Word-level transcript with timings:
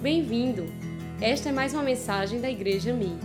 Bem-vindo! 0.00 0.64
Esta 1.20 1.48
é 1.48 1.52
mais 1.52 1.74
uma 1.74 1.82
mensagem 1.82 2.40
da 2.40 2.48
Igreja 2.48 2.94
Mi. 2.94 3.18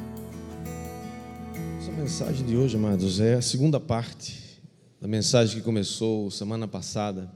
Essa 1.78 1.92
mensagem 1.92 2.44
de 2.48 2.58
hoje, 2.58 2.76
amados, 2.76 3.20
é 3.20 3.36
a 3.36 3.44
segunda 3.44 3.80
parte 3.80 4.60
da 5.00 5.08
mensagem 5.08 5.58
que 5.58 5.62
começou 5.62 6.32
semana 6.32 6.68
passada. 6.68 7.32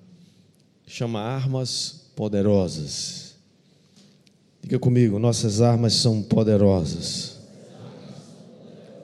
Chama 0.88 1.22
Armas 1.22 2.10
Poderosas. 2.16 3.36
Diga 4.60 4.80
comigo, 4.80 5.20
nossas 5.20 5.62
armas 5.62 5.94
são 5.94 6.24
poderosas. 6.24 7.38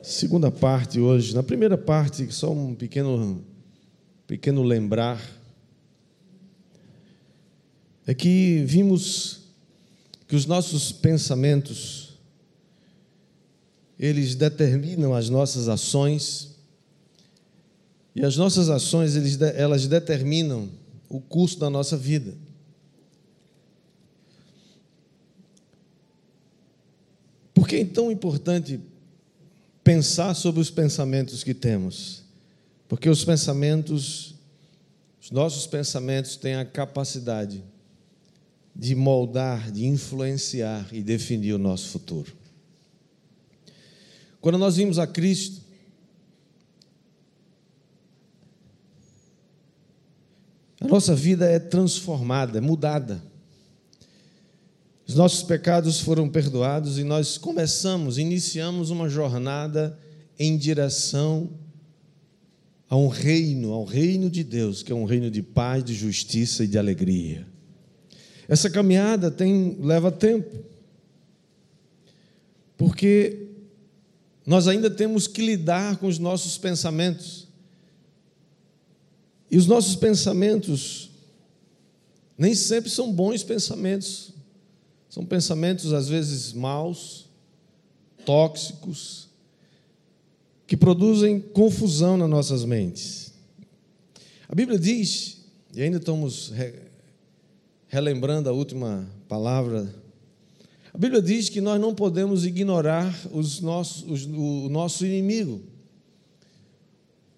Segunda 0.02 0.50
parte 0.50 1.00
hoje. 1.00 1.36
Na 1.36 1.44
primeira 1.44 1.78
parte, 1.78 2.34
só 2.34 2.52
um 2.52 2.74
pequeno, 2.74 3.46
pequeno 4.26 4.64
lembrar. 4.64 5.22
É 8.08 8.16
que 8.16 8.64
vimos 8.66 9.43
que 10.34 10.38
os 10.38 10.48
nossos 10.48 10.92
pensamentos 10.92 12.18
eles 14.00 14.34
determinam 14.34 15.14
as 15.14 15.30
nossas 15.30 15.68
ações 15.68 16.56
e 18.16 18.26
as 18.26 18.36
nossas 18.36 18.68
ações 18.68 19.16
eles, 19.16 19.40
elas 19.40 19.86
determinam 19.86 20.72
o 21.08 21.22
curso 21.22 21.60
da 21.60 21.70
nossa 21.70 21.96
vida. 21.96 22.34
Por 27.54 27.68
que 27.68 27.76
é 27.76 27.86
tão 27.86 28.12
importante 28.12 28.82
pensar 29.84 30.34
sobre 30.34 30.62
os 30.62 30.72
pensamentos 30.72 31.44
que 31.44 31.54
temos? 31.54 32.24
Porque 32.88 33.08
os 33.08 33.24
pensamentos, 33.24 34.34
os 35.22 35.30
nossos 35.30 35.68
pensamentos 35.68 36.36
têm 36.36 36.56
a 36.56 36.66
capacidade 36.66 37.64
de 38.76 38.96
moldar, 38.96 39.72
de 39.72 39.86
influenciar 39.86 40.88
e 40.92 41.02
definir 41.02 41.54
o 41.54 41.60
nosso 41.60 41.90
futuro. 41.90 42.34
Quando 44.42 44.58
nós 44.58 44.76
vimos 44.76 45.00
a 45.00 45.08
Cristo, 45.08 45.62
a 50.82 50.88
nossa 50.88 51.16
vida 51.16 51.46
é 51.46 51.60
transformada, 51.60 52.58
é 52.58 52.62
mudada. 52.62 53.24
Os 55.08 55.16
nossos 55.16 55.44
pecados 55.44 56.00
foram 56.00 56.28
perdoados 56.28 56.98
e 56.98 57.04
nós 57.04 57.38
começamos, 57.38 58.18
iniciamos 58.18 58.90
uma 58.90 59.08
jornada 59.08 59.98
em 60.40 60.58
direção 60.58 61.50
a 62.90 62.96
um 62.96 63.08
reino, 63.08 63.72
ao 63.72 63.86
reino 63.86 64.30
de 64.30 64.44
Deus, 64.44 64.84
que 64.84 64.92
é 64.92 64.96
um 64.96 65.06
reino 65.06 65.30
de 65.30 65.42
paz, 65.42 65.84
de 65.84 65.94
justiça 65.94 66.64
e 66.64 66.68
de 66.68 66.78
alegria. 66.78 67.53
Essa 68.48 68.70
caminhada 68.70 69.32
tem 69.32 69.78
leva 69.80 70.12
tempo. 70.12 70.64
Porque 72.78 73.48
nós 74.46 74.68
ainda 74.68 74.90
temos 74.90 75.28
que 75.28 75.42
lidar 75.42 75.98
com 75.98 76.08
os 76.08 76.20
nossos 76.20 76.58
pensamentos. 76.58 77.48
E 79.50 79.58
os 79.58 79.68
nossos 79.68 79.96
pensamentos 79.96 81.12
nem 82.38 82.56
sempre 82.56 82.90
são 82.90 83.12
bons 83.12 83.44
pensamentos. 83.44 84.32
São 85.10 85.26
pensamentos 85.26 85.94
às 85.94 86.10
vezes 86.10 86.54
maus, 86.54 87.30
tóxicos, 88.26 89.30
que 90.66 90.76
produzem 90.76 91.40
confusão 91.40 92.18
nas 92.18 92.30
nossas 92.30 92.66
mentes. 92.66 93.32
A 94.50 94.56
Bíblia 94.56 94.80
diz, 94.80 95.38
e 95.74 95.82
ainda 95.82 95.98
estamos 95.98 96.52
relembrando 97.94 98.50
a 98.50 98.52
última 98.52 99.08
palavra, 99.28 99.88
a 100.92 100.98
Bíblia 100.98 101.22
diz 101.22 101.48
que 101.48 101.62
nós 101.62 101.80
não 101.80 101.94
podemos 101.94 102.44
ignorar 102.44 103.16
os 103.32 103.62
nossos, 103.62 104.04
os, 104.10 104.26
o 104.26 104.68
nosso 104.68 105.06
inimigo. 105.06 105.62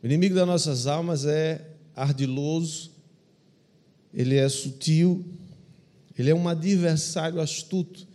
O 0.01 0.05
inimigo 0.05 0.33
das 0.33 0.47
nossas 0.47 0.87
almas 0.87 1.25
é 1.25 1.61
ardiloso, 1.93 2.89
ele 4.13 4.37
é 4.37 4.47
sutil, 4.47 5.25
ele 6.17 6.29
é 6.29 6.35
um 6.35 6.47
adversário 6.47 7.41
astuto. 7.41 8.07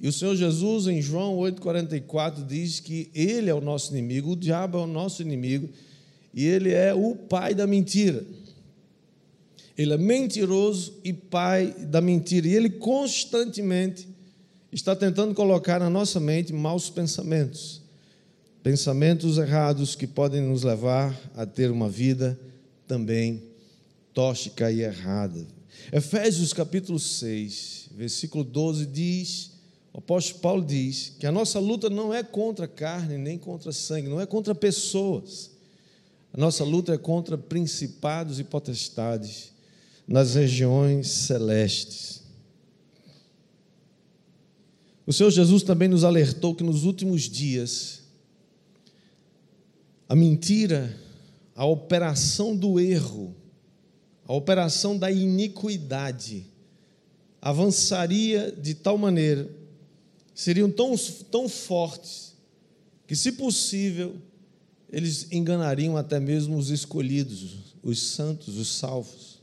E 0.00 0.06
o 0.06 0.12
Senhor 0.12 0.36
Jesus, 0.36 0.86
em 0.86 1.02
João 1.02 1.38
8,44, 1.38 2.46
diz 2.46 2.78
que 2.78 3.10
ele 3.12 3.50
é 3.50 3.54
o 3.54 3.60
nosso 3.60 3.90
inimigo, 3.92 4.30
o 4.30 4.36
diabo 4.36 4.78
é 4.78 4.82
o 4.82 4.86
nosso 4.86 5.22
inimigo, 5.22 5.68
e 6.32 6.46
ele 6.46 6.70
é 6.70 6.94
o 6.94 7.16
pai 7.16 7.52
da 7.52 7.66
mentira. 7.66 8.24
Ele 9.76 9.94
é 9.94 9.98
mentiroso 9.98 10.94
e 11.04 11.12
pai 11.12 11.74
da 11.78 12.00
mentira. 12.00 12.46
E 12.46 12.54
ele 12.54 12.70
constantemente 12.70 14.08
está 14.72 14.94
tentando 14.94 15.34
colocar 15.34 15.80
na 15.80 15.90
nossa 15.90 16.20
mente 16.20 16.52
maus 16.52 16.90
pensamentos. 16.90 17.82
Pensamentos 18.62 19.38
errados 19.38 19.94
que 19.94 20.06
podem 20.06 20.42
nos 20.42 20.62
levar 20.62 21.18
a 21.34 21.46
ter 21.46 21.70
uma 21.70 21.88
vida 21.88 22.38
também 22.86 23.42
tóxica 24.12 24.70
e 24.70 24.82
errada. 24.82 25.46
Efésios 25.92 26.52
capítulo 26.52 26.98
6, 26.98 27.90
versículo 27.96 28.44
12 28.44 28.86
diz, 28.86 29.52
o 29.92 29.98
apóstolo 29.98 30.40
Paulo 30.40 30.64
diz 30.64 31.14
que 31.18 31.26
a 31.26 31.32
nossa 31.32 31.58
luta 31.58 31.88
não 31.88 32.12
é 32.12 32.22
contra 32.22 32.68
carne 32.68 33.16
nem 33.16 33.38
contra 33.38 33.72
sangue, 33.72 34.08
não 34.08 34.20
é 34.20 34.26
contra 34.26 34.54
pessoas. 34.54 35.50
A 36.32 36.38
nossa 36.38 36.62
luta 36.62 36.94
é 36.94 36.98
contra 36.98 37.36
principados 37.36 38.38
e 38.38 38.44
potestades 38.44 39.49
nas 40.10 40.34
regiões 40.34 41.06
celestes. 41.06 42.24
O 45.06 45.12
Senhor 45.12 45.30
Jesus 45.30 45.62
também 45.62 45.86
nos 45.86 46.02
alertou 46.02 46.52
que 46.52 46.64
nos 46.64 46.82
últimos 46.82 47.22
dias 47.22 48.02
a 50.08 50.16
mentira, 50.16 50.98
a 51.54 51.64
operação 51.64 52.56
do 52.56 52.80
erro, 52.80 53.36
a 54.26 54.32
operação 54.34 54.98
da 54.98 55.12
iniquidade 55.12 56.44
avançaria 57.40 58.50
de 58.50 58.74
tal 58.74 58.98
maneira, 58.98 59.48
seriam 60.34 60.68
tão, 60.68 60.96
tão 61.30 61.48
fortes, 61.48 62.34
que, 63.06 63.14
se 63.14 63.32
possível, 63.32 64.16
eles 64.90 65.28
enganariam 65.30 65.96
até 65.96 66.18
mesmo 66.18 66.56
os 66.56 66.70
escolhidos, 66.70 67.74
os 67.80 68.02
santos, 68.02 68.58
os 68.58 68.68
salvos. 68.76 69.39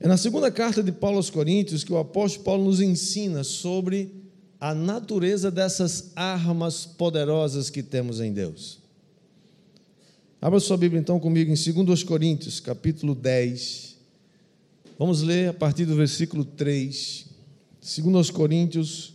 É 0.00 0.06
na 0.06 0.16
segunda 0.16 0.50
carta 0.50 0.82
de 0.82 0.92
Paulo 0.92 1.16
aos 1.16 1.30
Coríntios 1.30 1.82
que 1.82 1.92
o 1.92 1.98
apóstolo 1.98 2.44
Paulo 2.44 2.64
nos 2.64 2.80
ensina 2.80 3.42
sobre 3.42 4.12
a 4.60 4.74
natureza 4.74 5.50
dessas 5.50 6.12
armas 6.14 6.86
poderosas 6.86 7.68
que 7.68 7.82
temos 7.82 8.20
em 8.20 8.32
Deus. 8.32 8.78
Abra 10.40 10.60
sua 10.60 10.76
Bíblia 10.76 11.00
então 11.00 11.18
comigo 11.18 11.52
em 11.52 11.84
2 11.84 12.02
Coríntios, 12.04 12.60
capítulo 12.60 13.12
10. 13.12 13.96
Vamos 14.96 15.22
ler 15.22 15.48
a 15.48 15.54
partir 15.54 15.84
do 15.84 15.96
versículo 15.96 16.44
3. 16.44 17.26
2 17.80 18.30
Coríntios, 18.30 19.14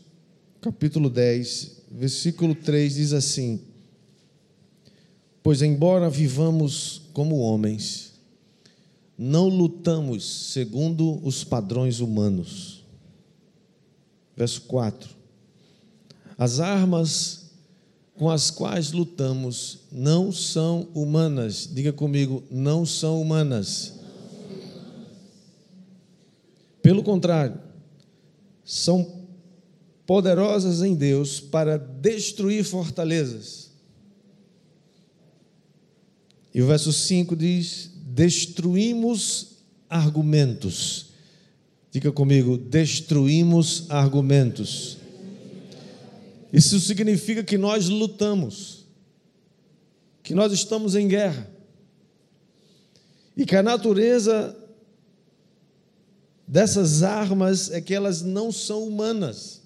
capítulo 0.59 1.09
10, 1.09 1.83
versículo 1.91 2.55
3 2.55 2.95
diz 2.95 3.13
assim: 3.13 3.61
Pois 5.41 5.61
embora 5.61 6.09
vivamos 6.09 7.03
como 7.13 7.37
homens, 7.39 8.12
não 9.17 9.47
lutamos 9.47 10.51
segundo 10.51 11.19
os 11.25 11.43
padrões 11.43 11.99
humanos. 11.99 12.83
Verso 14.35 14.61
4. 14.61 15.09
As 16.37 16.59
armas 16.59 17.43
com 18.15 18.29
as 18.29 18.51
quais 18.51 18.91
lutamos 18.91 19.79
não 19.91 20.31
são 20.31 20.87
humanas. 20.93 21.69
Diga 21.71 21.91
comigo, 21.91 22.43
não 22.49 22.85
são 22.85 23.21
humanas. 23.21 23.93
Pelo 26.81 27.03
contrário, 27.03 27.59
são 28.65 29.23
poderosas 30.05 30.81
em 30.81 30.95
Deus 30.95 31.39
para 31.39 31.77
destruir 31.77 32.63
fortalezas. 32.63 33.71
E 36.53 36.61
o 36.61 36.67
verso 36.67 36.93
5 36.93 37.35
diz: 37.35 37.92
destruímos 38.13 39.57
argumentos. 39.89 41.07
Diga 41.91 42.11
comigo, 42.11 42.57
destruímos 42.57 43.89
argumentos. 43.89 44.97
Isso 46.51 46.79
significa 46.79 47.43
que 47.43 47.57
nós 47.57 47.89
lutamos, 47.89 48.85
que 50.21 50.35
nós 50.35 50.53
estamos 50.53 50.95
em 50.95 51.07
guerra, 51.07 51.49
e 53.35 53.45
que 53.45 53.55
a 53.55 53.63
natureza 53.63 54.55
dessas 56.47 57.01
armas 57.01 57.71
é 57.71 57.81
que 57.81 57.95
elas 57.95 58.21
não 58.21 58.51
são 58.51 58.83
humanas, 58.83 59.61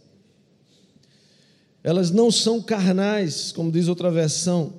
elas 1.84 2.12
não 2.12 2.32
são 2.32 2.62
carnais, 2.62 3.52
como 3.52 3.72
diz 3.72 3.90
outra 3.90 4.10
versão, 4.10 4.74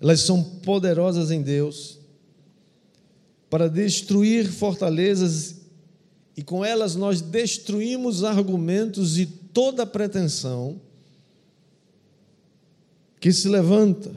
elas 0.00 0.20
são 0.20 0.42
poderosas 0.42 1.32
em 1.32 1.42
Deus 1.42 1.97
para 3.50 3.68
destruir 3.68 4.50
fortalezas 4.50 5.56
e 6.36 6.42
com 6.42 6.64
elas 6.64 6.94
nós 6.94 7.20
destruímos 7.20 8.22
argumentos 8.22 9.18
e 9.18 9.26
toda 9.26 9.86
pretensão 9.86 10.80
que 13.20 13.32
se 13.32 13.48
levanta 13.48 14.12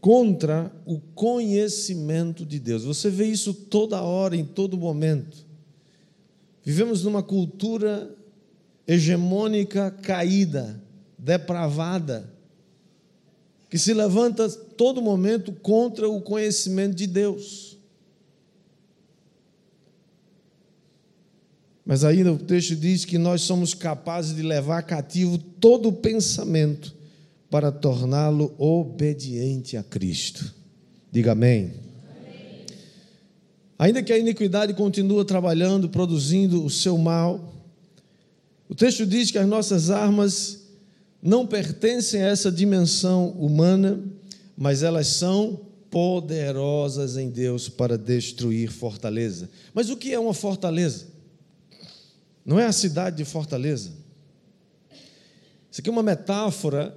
contra 0.00 0.72
o 0.86 1.00
conhecimento 1.14 2.46
de 2.46 2.58
Deus. 2.58 2.84
Você 2.84 3.10
vê 3.10 3.26
isso 3.26 3.52
toda 3.52 4.00
hora, 4.00 4.36
em 4.36 4.44
todo 4.44 4.78
momento. 4.78 5.44
Vivemos 6.64 7.04
numa 7.04 7.22
cultura 7.22 8.10
hegemônica 8.86 9.90
caída, 9.90 10.80
depravada, 11.18 12.32
que 13.68 13.78
se 13.78 13.92
levanta 13.92 14.48
todo 14.48 15.02
momento 15.02 15.52
contra 15.52 16.08
o 16.08 16.20
conhecimento 16.20 16.94
de 16.94 17.06
Deus. 17.06 17.75
Mas 21.86 22.02
ainda 22.02 22.32
o 22.32 22.38
texto 22.38 22.74
diz 22.74 23.04
que 23.04 23.16
nós 23.16 23.42
somos 23.42 23.72
capazes 23.72 24.34
de 24.34 24.42
levar 24.42 24.82
cativo 24.82 25.38
todo 25.38 25.88
o 25.88 25.92
pensamento 25.92 26.92
para 27.48 27.70
torná-lo 27.70 28.52
obediente 28.58 29.76
a 29.76 29.84
Cristo. 29.84 30.52
Diga 31.12 31.30
amém. 31.30 31.74
amém. 32.20 32.66
Ainda 33.78 34.02
que 34.02 34.12
a 34.12 34.18
iniquidade 34.18 34.74
continue 34.74 35.24
trabalhando, 35.24 35.88
produzindo 35.88 36.64
o 36.64 36.68
seu 36.68 36.98
mal, 36.98 37.54
o 38.68 38.74
texto 38.74 39.06
diz 39.06 39.30
que 39.30 39.38
as 39.38 39.46
nossas 39.46 39.88
armas 39.88 40.66
não 41.22 41.46
pertencem 41.46 42.20
a 42.20 42.26
essa 42.26 42.50
dimensão 42.50 43.28
humana, 43.30 44.02
mas 44.58 44.82
elas 44.82 45.06
são 45.06 45.60
poderosas 45.88 47.16
em 47.16 47.30
Deus 47.30 47.68
para 47.68 47.96
destruir 47.96 48.72
fortaleza. 48.72 49.48
Mas 49.72 49.88
o 49.88 49.96
que 49.96 50.12
é 50.12 50.18
uma 50.18 50.34
fortaleza? 50.34 51.15
Não 52.46 52.60
é 52.60 52.64
a 52.64 52.72
cidade 52.72 53.16
de 53.16 53.24
Fortaleza. 53.24 53.90
Isso 55.68 55.80
aqui 55.80 55.90
é 55.90 55.92
uma 55.92 56.02
metáfora 56.02 56.96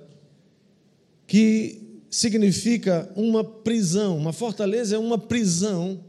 que 1.26 1.82
significa 2.10 3.12
uma 3.16 3.44
prisão. 3.44 4.16
Uma 4.16 4.32
fortaleza 4.32 4.96
é 4.96 5.00
uma 5.00 5.18
prisão 5.18 6.04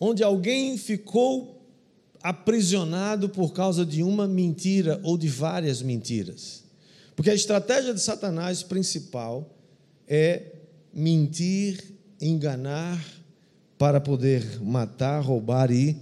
onde 0.00 0.22
alguém 0.22 0.76
ficou 0.76 1.64
aprisionado 2.20 3.28
por 3.28 3.52
causa 3.52 3.86
de 3.86 4.02
uma 4.02 4.26
mentira 4.26 5.00
ou 5.04 5.16
de 5.16 5.28
várias 5.28 5.80
mentiras. 5.80 6.64
Porque 7.14 7.30
a 7.30 7.34
estratégia 7.34 7.94
de 7.94 8.00
Satanás 8.00 8.64
principal 8.64 9.56
é 10.08 10.52
mentir, 10.92 11.82
enganar, 12.20 13.02
para 13.78 14.00
poder 14.00 14.60
matar, 14.60 15.20
roubar 15.20 15.70
e 15.70 15.96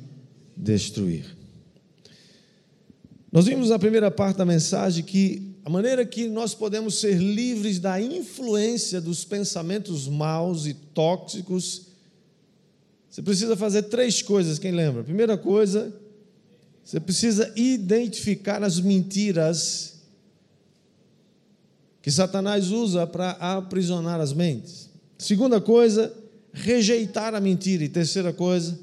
destruir. 0.56 1.43
Nós 3.34 3.46
vimos 3.46 3.68
na 3.68 3.80
primeira 3.80 4.12
parte 4.12 4.36
da 4.36 4.44
mensagem 4.44 5.02
que 5.02 5.56
a 5.64 5.68
maneira 5.68 6.06
que 6.06 6.28
nós 6.28 6.54
podemos 6.54 7.00
ser 7.00 7.16
livres 7.18 7.80
da 7.80 8.00
influência 8.00 9.00
dos 9.00 9.24
pensamentos 9.24 10.06
maus 10.06 10.66
e 10.66 10.72
tóxicos, 10.72 11.86
você 13.10 13.20
precisa 13.22 13.56
fazer 13.56 13.82
três 13.82 14.22
coisas, 14.22 14.56
quem 14.60 14.70
lembra? 14.70 15.02
Primeira 15.02 15.36
coisa, 15.36 15.92
você 16.84 17.00
precisa 17.00 17.52
identificar 17.56 18.62
as 18.62 18.78
mentiras 18.78 19.94
que 22.00 22.12
Satanás 22.12 22.70
usa 22.70 23.04
para 23.04 23.32
aprisionar 23.32 24.20
as 24.20 24.32
mentes. 24.32 24.88
Segunda 25.18 25.60
coisa, 25.60 26.14
rejeitar 26.52 27.34
a 27.34 27.40
mentira. 27.40 27.82
E 27.82 27.88
terceira 27.88 28.32
coisa, 28.32 28.78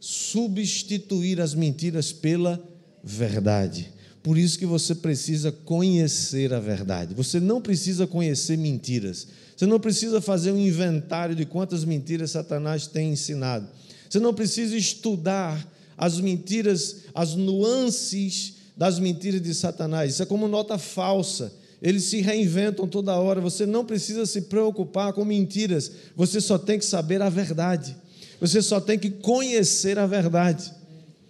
substituir 0.00 1.40
as 1.40 1.54
mentiras 1.54 2.10
pela 2.12 2.73
verdade. 3.04 3.92
Por 4.22 4.38
isso 4.38 4.58
que 4.58 4.64
você 4.64 4.94
precisa 4.94 5.52
conhecer 5.52 6.54
a 6.54 6.58
verdade. 6.58 7.14
Você 7.14 7.38
não 7.38 7.60
precisa 7.60 8.06
conhecer 8.06 8.56
mentiras. 8.56 9.28
Você 9.54 9.66
não 9.66 9.78
precisa 9.78 10.20
fazer 10.20 10.50
um 10.50 10.58
inventário 10.58 11.36
de 11.36 11.44
quantas 11.44 11.84
mentiras 11.84 12.30
Satanás 12.30 12.86
tem 12.86 13.12
ensinado. 13.12 13.68
Você 14.08 14.18
não 14.18 14.32
precisa 14.32 14.74
estudar 14.76 15.70
as 15.96 16.18
mentiras, 16.18 17.02
as 17.14 17.34
nuances 17.34 18.54
das 18.74 18.98
mentiras 18.98 19.42
de 19.42 19.54
Satanás. 19.54 20.14
Isso 20.14 20.22
é 20.22 20.26
como 20.26 20.48
nota 20.48 20.78
falsa. 20.78 21.52
Eles 21.82 22.04
se 22.04 22.22
reinventam 22.22 22.88
toda 22.88 23.14
hora. 23.18 23.42
Você 23.42 23.66
não 23.66 23.84
precisa 23.84 24.24
se 24.24 24.42
preocupar 24.42 25.12
com 25.12 25.22
mentiras. 25.22 25.92
Você 26.16 26.40
só 26.40 26.56
tem 26.56 26.78
que 26.78 26.84
saber 26.86 27.20
a 27.20 27.28
verdade. 27.28 27.94
Você 28.40 28.62
só 28.62 28.80
tem 28.80 28.98
que 28.98 29.10
conhecer 29.10 29.98
a 29.98 30.06
verdade. 30.06 30.72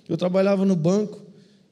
Eu 0.09 0.17
trabalhava 0.17 0.65
no 0.65 0.77
banco 0.77 1.24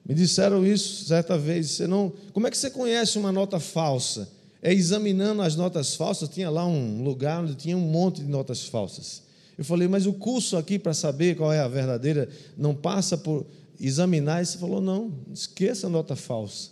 me 0.04 0.14
disseram 0.14 0.66
isso 0.66 1.04
certa 1.04 1.38
vez. 1.38 1.70
Você 1.70 1.86
não, 1.86 2.12
como 2.32 2.46
é 2.46 2.50
que 2.50 2.58
você 2.58 2.70
conhece 2.70 3.18
uma 3.18 3.30
nota 3.30 3.60
falsa? 3.60 4.28
É 4.60 4.72
examinando 4.72 5.42
as 5.42 5.56
notas 5.56 5.94
falsas. 5.94 6.28
Tinha 6.28 6.50
lá 6.50 6.66
um 6.66 7.02
lugar 7.02 7.42
onde 7.42 7.54
tinha 7.54 7.76
um 7.76 7.80
monte 7.80 8.20
de 8.22 8.28
notas 8.28 8.64
falsas. 8.64 9.22
Eu 9.56 9.64
falei, 9.64 9.86
mas 9.86 10.06
o 10.06 10.12
curso 10.12 10.56
aqui 10.56 10.78
para 10.78 10.94
saber 10.94 11.36
qual 11.36 11.52
é 11.52 11.60
a 11.60 11.68
verdadeira 11.68 12.28
não 12.56 12.74
passa 12.74 13.16
por 13.16 13.46
examinar. 13.78 14.42
E 14.42 14.46
você 14.46 14.58
falou, 14.58 14.80
não, 14.80 15.12
esqueça 15.32 15.86
a 15.86 15.90
nota 15.90 16.16
falsa. 16.16 16.70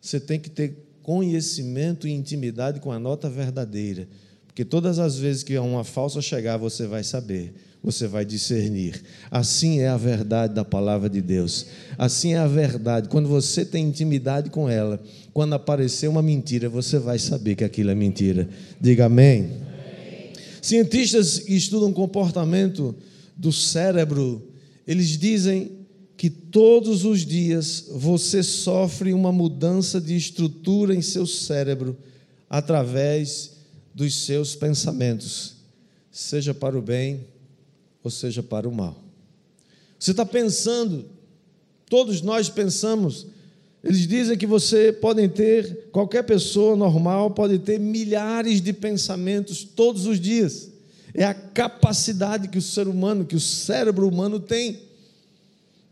Você 0.00 0.18
tem 0.18 0.40
que 0.40 0.50
ter 0.50 0.76
conhecimento 1.02 2.06
e 2.06 2.12
intimidade 2.12 2.80
com 2.80 2.90
a 2.90 2.98
nota 2.98 3.28
verdadeira. 3.28 4.08
Porque 4.50 4.64
todas 4.64 4.98
as 4.98 5.16
vezes 5.16 5.42
que 5.42 5.56
uma 5.58 5.84
falsa 5.84 6.20
chegar, 6.20 6.56
você 6.56 6.86
vai 6.86 7.02
saber 7.02 7.54
você 7.82 8.06
vai 8.06 8.24
discernir. 8.24 9.02
Assim 9.30 9.80
é 9.80 9.88
a 9.88 9.96
verdade 9.96 10.54
da 10.54 10.64
palavra 10.64 11.08
de 11.08 11.22
Deus. 11.22 11.66
Assim 11.96 12.34
é 12.34 12.38
a 12.38 12.46
verdade. 12.46 13.08
Quando 13.08 13.28
você 13.28 13.64
tem 13.64 13.86
intimidade 13.86 14.50
com 14.50 14.68
ela, 14.68 15.02
quando 15.32 15.54
aparecer 15.54 16.08
uma 16.08 16.22
mentira, 16.22 16.68
você 16.68 16.98
vai 16.98 17.18
saber 17.18 17.56
que 17.56 17.64
aquilo 17.64 17.90
é 17.90 17.94
mentira. 17.94 18.48
Diga 18.80 19.06
amém. 19.06 19.44
amém. 19.44 20.32
Cientistas 20.60 21.38
que 21.38 21.54
estudam 21.54 21.92
comportamento 21.92 22.94
do 23.34 23.50
cérebro, 23.50 24.46
eles 24.86 25.18
dizem 25.18 25.72
que 26.18 26.28
todos 26.28 27.06
os 27.06 27.24
dias 27.24 27.86
você 27.94 28.42
sofre 28.42 29.14
uma 29.14 29.32
mudança 29.32 29.98
de 29.98 30.14
estrutura 30.14 30.94
em 30.94 31.00
seu 31.00 31.26
cérebro 31.26 31.96
através 32.50 33.59
dos 33.94 34.24
seus 34.24 34.54
pensamentos, 34.54 35.56
seja 36.10 36.54
para 36.54 36.78
o 36.78 36.82
bem 36.82 37.26
ou 38.02 38.10
seja 38.10 38.42
para 38.42 38.68
o 38.68 38.72
mal. 38.72 38.96
Você 39.98 40.12
está 40.12 40.24
pensando, 40.24 41.04
todos 41.88 42.22
nós 42.22 42.48
pensamos, 42.48 43.26
eles 43.82 44.06
dizem 44.06 44.36
que 44.36 44.46
você 44.46 44.92
pode 44.92 45.26
ter, 45.28 45.88
qualquer 45.90 46.22
pessoa 46.22 46.76
normal 46.76 47.30
pode 47.30 47.58
ter 47.58 47.78
milhares 47.78 48.60
de 48.60 48.72
pensamentos 48.72 49.64
todos 49.64 50.06
os 50.06 50.20
dias. 50.20 50.70
É 51.14 51.24
a 51.24 51.34
capacidade 51.34 52.48
que 52.48 52.58
o 52.58 52.62
ser 52.62 52.86
humano, 52.86 53.24
que 53.24 53.36
o 53.36 53.40
cérebro 53.40 54.06
humano 54.06 54.38
tem 54.38 54.80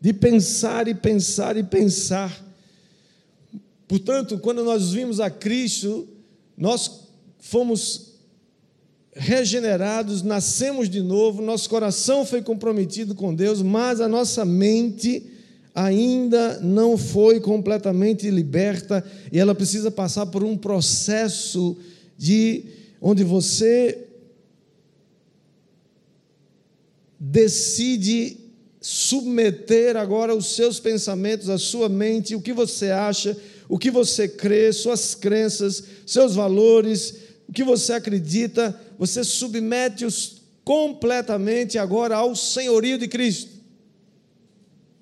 de 0.00 0.12
pensar 0.12 0.86
e 0.86 0.94
pensar 0.94 1.56
e 1.56 1.64
pensar. 1.64 2.46
Portanto, 3.86 4.38
quando 4.38 4.62
nós 4.62 4.92
vimos 4.92 5.18
a 5.18 5.30
Cristo, 5.30 6.06
nós 6.56 7.07
fomos 7.38 8.14
regenerados, 9.14 10.22
nascemos 10.22 10.88
de 10.88 11.02
novo, 11.02 11.42
nosso 11.42 11.68
coração 11.68 12.24
foi 12.24 12.40
comprometido 12.40 13.14
com 13.14 13.34
Deus, 13.34 13.60
mas 13.62 14.00
a 14.00 14.08
nossa 14.08 14.44
mente 14.44 15.26
ainda 15.74 16.58
não 16.60 16.96
foi 16.96 17.40
completamente 17.40 18.30
liberta 18.30 19.04
e 19.32 19.38
ela 19.38 19.54
precisa 19.54 19.90
passar 19.90 20.26
por 20.26 20.42
um 20.42 20.56
processo 20.56 21.76
de 22.16 22.64
onde 23.00 23.22
você 23.22 24.06
decide 27.18 28.36
submeter 28.80 29.96
agora 29.96 30.34
os 30.34 30.54
seus 30.54 30.78
pensamentos, 30.78 31.48
a 31.48 31.58
sua 31.58 31.88
mente, 31.88 32.34
o 32.34 32.40
que 32.40 32.52
você 32.52 32.90
acha, 32.90 33.36
o 33.68 33.78
que 33.78 33.90
você 33.90 34.28
crê, 34.28 34.72
suas 34.72 35.14
crenças, 35.14 35.82
seus 36.06 36.34
valores, 36.34 37.27
o 37.48 37.52
que 37.52 37.64
você 37.64 37.94
acredita, 37.94 38.78
você 38.98 39.24
submete-os 39.24 40.42
completamente 40.62 41.78
agora 41.78 42.16
ao 42.16 42.36
senhorio 42.36 42.98
de 42.98 43.08
Cristo. 43.08 43.50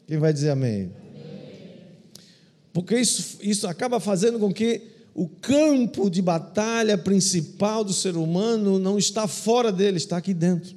Quem 0.06 0.18
vai 0.18 0.32
dizer 0.32 0.50
amém? 0.50 0.82
amém? 0.82 0.92
Porque 2.72 2.96
isso, 2.96 3.38
isso 3.42 3.66
acaba 3.66 3.98
fazendo 3.98 4.38
com 4.38 4.52
que 4.54 4.82
o 5.12 5.26
campo 5.26 6.08
de 6.08 6.22
batalha 6.22 6.96
principal 6.96 7.82
do 7.82 7.92
ser 7.92 8.16
humano 8.16 8.78
não 8.78 8.96
está 8.96 9.26
fora 9.26 9.72
dele, 9.72 9.96
está 9.96 10.18
aqui 10.18 10.32
dentro. 10.32 10.76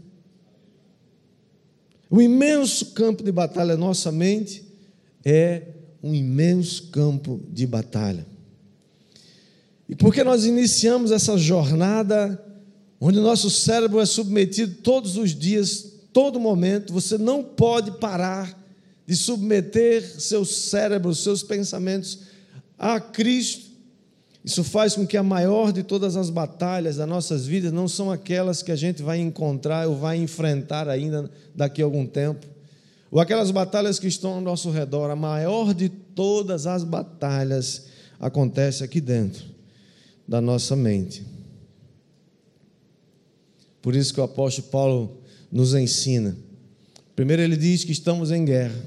O 2.09 2.19
imenso 2.19 2.93
campo 2.93 3.21
de 3.21 3.31
batalha, 3.31 3.77
nossa 3.77 4.11
mente, 4.11 4.63
é 5.23 5.67
um 6.01 6.15
imenso 6.15 6.89
campo 6.89 7.39
de 7.51 7.67
batalha. 7.67 8.25
E 9.89 9.95
porque 9.95 10.23
nós 10.23 10.45
iniciamos 10.45 11.11
essa 11.11 11.35
jornada 11.35 12.39
onde 13.01 13.17
o 13.17 13.23
nosso 13.23 13.49
cérebro 13.49 13.99
é 13.99 14.05
submetido 14.05 14.75
todos 14.83 15.17
os 15.17 15.33
dias, 15.33 15.93
todo 16.13 16.39
momento, 16.39 16.93
você 16.93 17.17
não 17.17 17.43
pode 17.43 17.91
parar 17.93 18.55
de 19.07 19.15
submeter 19.15 20.03
seu 20.03 20.45
cérebro, 20.45 21.15
seus 21.15 21.41
pensamentos 21.41 22.19
a 22.77 22.99
Cristo. 22.99 23.67
Isso 24.45 24.63
faz 24.63 24.93
com 24.95 25.07
que 25.07 25.17
a 25.17 25.23
maior 25.23 25.71
de 25.71 25.81
todas 25.81 26.15
as 26.15 26.29
batalhas 26.29 26.97
das 26.97 27.07
nossas 27.07 27.47
vidas 27.47 27.71
não 27.71 27.87
são 27.87 28.11
aquelas 28.11 28.61
que 28.61 28.71
a 28.71 28.75
gente 28.75 29.01
vai 29.01 29.19
encontrar 29.19 29.87
ou 29.87 29.97
vai 29.97 30.17
enfrentar 30.17 30.87
ainda 30.87 31.31
daqui 31.55 31.81
a 31.81 31.85
algum 31.85 32.05
tempo, 32.05 32.45
ou 33.09 33.19
aquelas 33.19 33.49
batalhas 33.49 33.97
que 33.97 34.07
estão 34.07 34.33
ao 34.33 34.41
nosso 34.41 34.69
redor. 34.69 35.09
A 35.09 35.15
maior 35.15 35.73
de 35.73 35.89
todas 35.89 36.67
as 36.67 36.83
batalhas 36.83 37.87
acontece 38.19 38.83
aqui 38.83 39.01
dentro 39.01 39.48
da 40.29 40.39
nossa 40.39 40.75
mente. 40.75 41.25
Por 43.81 43.95
isso 43.95 44.13
que 44.13 44.21
o 44.21 44.23
apóstolo 44.23 44.67
Paulo 44.67 45.17
nos 45.51 45.73
ensina. 45.73 46.37
Primeiro 47.15 47.41
ele 47.41 47.57
diz 47.57 47.83
que 47.83 47.91
estamos 47.91 48.29
em 48.29 48.45
guerra. 48.45 48.79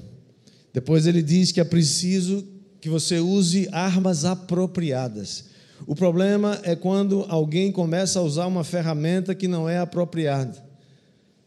Depois 0.73 1.05
ele 1.05 1.21
diz 1.21 1.51
que 1.51 1.61
é 1.61 1.65
preciso 1.65 2.47
que 2.81 2.89
você 2.89 3.19
use 3.19 3.69
armas 3.73 4.25
apropriadas. 4.25 5.47
O 5.85 5.97
problema 5.97 6.61
é 6.63 6.77
quando 6.77 7.27
alguém 7.29 7.73
começa 7.73 8.21
a 8.21 8.23
usar 8.23 8.47
uma 8.47 8.63
ferramenta 8.63 9.35
que 9.35 9.49
não 9.49 9.69
é 9.69 9.79
apropriada. 9.79 10.65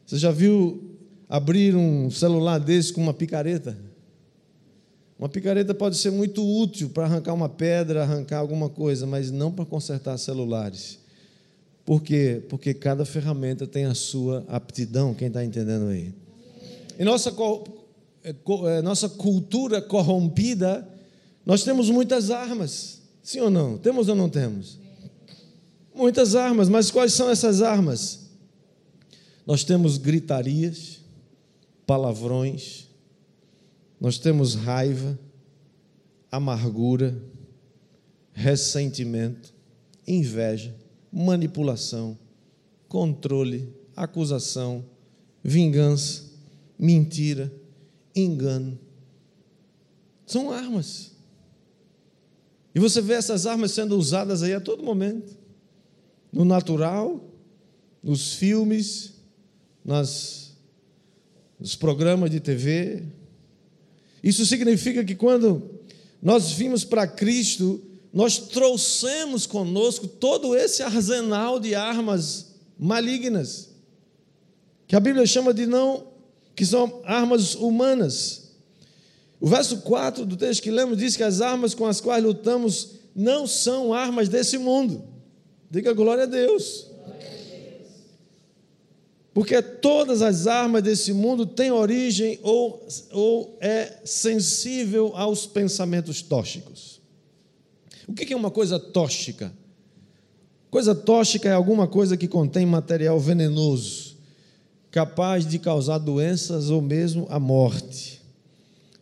Você 0.05 0.17
já 0.17 0.29
viu 0.29 0.97
abrir 1.29 1.73
um 1.73 2.11
celular 2.11 2.59
desse 2.59 2.91
com 2.91 3.01
uma 3.01 3.13
picareta? 3.13 3.77
Uma 5.17 5.29
picareta 5.29 5.73
pode 5.73 5.95
ser 5.95 6.11
muito 6.11 6.45
útil 6.45 6.89
para 6.89 7.05
arrancar 7.05 7.33
uma 7.33 7.47
pedra, 7.47 8.03
arrancar 8.03 8.39
alguma 8.39 8.69
coisa, 8.69 9.07
mas 9.07 9.31
não 9.31 9.51
para 9.51 9.65
consertar 9.65 10.17
celulares. 10.17 10.99
Por 11.85 12.01
quê? 12.01 12.43
Porque 12.49 12.73
cada 12.73 13.05
ferramenta 13.05 13.65
tem 13.65 13.85
a 13.85 13.93
sua 13.93 14.43
aptidão, 14.47 15.13
quem 15.13 15.27
está 15.29 15.45
entendendo 15.45 15.87
aí? 15.87 16.13
Em 16.99 17.05
nossa, 17.05 17.33
é, 18.23 18.33
é, 18.33 18.81
nossa 18.81 19.07
cultura 19.07 19.81
corrompida, 19.81 20.87
nós 21.45 21.63
temos 21.63 21.89
muitas 21.89 22.29
armas, 22.29 23.01
sim 23.23 23.39
ou 23.39 23.49
não? 23.49 23.77
Temos 23.77 24.09
ou 24.09 24.15
não 24.15 24.27
temos? 24.27 24.79
Muitas 25.93 26.35
armas, 26.35 26.67
mas 26.67 26.91
quais 26.91 27.13
são 27.13 27.29
essas 27.29 27.61
armas? 27.61 28.21
Nós 29.45 29.63
temos 29.63 29.97
gritarias, 29.97 30.99
palavrões, 31.85 32.84
nós 33.99 34.17
temos 34.17 34.55
raiva, 34.55 35.17
amargura, 36.31 37.21
ressentimento, 38.33 39.53
inveja, 40.05 40.75
manipulação, 41.11 42.17
controle, 42.87 43.73
acusação, 43.95 44.85
vingança, 45.43 46.23
mentira, 46.77 47.51
engano. 48.15 48.77
São 50.25 50.51
armas. 50.51 51.13
E 52.73 52.79
você 52.79 53.01
vê 53.01 53.13
essas 53.13 53.45
armas 53.45 53.71
sendo 53.71 53.97
usadas 53.97 54.43
aí 54.43 54.53
a 54.53 54.59
todo 54.59 54.83
momento. 54.83 55.37
No 56.31 56.43
natural, 56.43 57.23
nos 58.03 58.33
filmes, 58.33 59.13
nas, 59.83 60.57
nos 61.57 61.75
programas 61.75 62.29
de 62.29 62.41
TV. 62.41 63.03
Isso 64.25 64.43
significa 64.43 65.03
que 65.03 65.13
quando 65.13 65.69
nós 66.19 66.51
vimos 66.51 66.83
para 66.83 67.05
Cristo, 67.05 67.79
nós 68.11 68.39
trouxemos 68.39 69.45
conosco 69.45 70.07
todo 70.07 70.55
esse 70.55 70.81
arsenal 70.81 71.59
de 71.59 71.75
armas 71.75 72.55
malignas, 72.79 73.69
que 74.87 74.95
a 74.95 74.99
Bíblia 74.99 75.27
chama 75.27 75.53
de 75.53 75.67
não, 75.67 76.07
que 76.55 76.65
são 76.65 77.01
armas 77.05 77.53
humanas. 77.53 78.49
O 79.39 79.47
verso 79.47 79.81
4 79.81 80.25
do 80.25 80.35
texto 80.35 80.63
que 80.63 80.71
lemos 80.71 80.97
diz 80.97 81.15
que 81.15 81.21
as 81.21 81.39
armas 81.39 81.75
com 81.75 81.85
as 81.85 82.01
quais 82.01 82.23
lutamos 82.23 82.95
não 83.15 83.45
são 83.45 83.93
armas 83.93 84.27
desse 84.27 84.57
mundo. 84.57 85.03
Diga 85.69 85.93
glória 85.93 86.23
a 86.23 86.27
Deus. 86.27 86.87
Porque 89.35 89.61
todas 89.61 90.21
as 90.21 90.47
armas 90.47 90.81
desse 90.81 91.11
mundo 91.11 91.45
têm 91.45 91.69
origem 91.69 92.39
ou, 92.41 92.87
ou 93.11 93.57
é 93.59 93.99
sensível 94.05 95.11
aos 95.13 95.45
pensamentos 95.45 96.21
tóxicos. 96.21 97.01
O 98.07 98.13
que 98.13 98.31
é 98.31 98.37
uma 98.37 98.49
coisa 98.49 98.79
tóxica? 98.79 99.51
Coisa 100.71 100.95
tóxica 100.95 101.49
é 101.49 101.51
alguma 101.51 101.85
coisa 101.85 102.15
que 102.15 102.29
contém 102.29 102.65
material 102.65 103.19
venenoso, 103.19 104.15
capaz 104.89 105.45
de 105.45 105.59
causar 105.59 105.97
doenças 105.97 106.69
ou 106.69 106.81
mesmo 106.81 107.27
a 107.29 107.37
morte. 107.37 108.21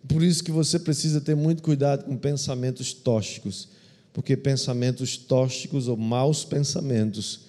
Por 0.07 0.23
isso 0.23 0.43
que 0.43 0.51
você 0.51 0.79
precisa 0.79 1.21
ter 1.21 1.35
muito 1.35 1.61
cuidado 1.61 2.05
com 2.05 2.17
pensamentos 2.17 2.91
tóxicos, 2.91 3.69
porque 4.11 4.35
pensamentos 4.35 5.15
tóxicos 5.15 5.87
ou 5.87 5.95
maus 5.95 6.43
pensamentos 6.43 7.41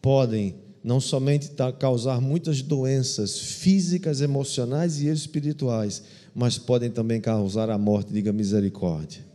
podem 0.00 0.67
não 0.82 1.00
somente 1.00 1.50
causar 1.78 2.20
muitas 2.20 2.62
doenças 2.62 3.38
físicas, 3.38 4.20
emocionais 4.20 5.00
e 5.00 5.08
espirituais, 5.08 6.02
mas 6.34 6.58
podem 6.58 6.90
também 6.90 7.20
causar 7.20 7.70
a 7.70 7.78
morte, 7.78 8.12
diga 8.12 8.32
misericórdia. 8.32 9.26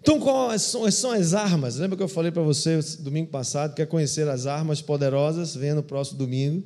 Então, 0.00 0.20
quais 0.20 0.62
são 0.62 1.12
as 1.12 1.32
armas? 1.32 1.76
Lembra 1.76 1.96
que 1.96 2.02
eu 2.02 2.08
falei 2.08 2.30
para 2.30 2.42
você 2.42 2.78
domingo 3.00 3.30
passado, 3.30 3.74
quer 3.74 3.86
conhecer 3.86 4.28
as 4.28 4.46
armas 4.46 4.82
poderosas? 4.82 5.54
Venha 5.54 5.76
no 5.76 5.82
próximo 5.82 6.18
domingo. 6.18 6.62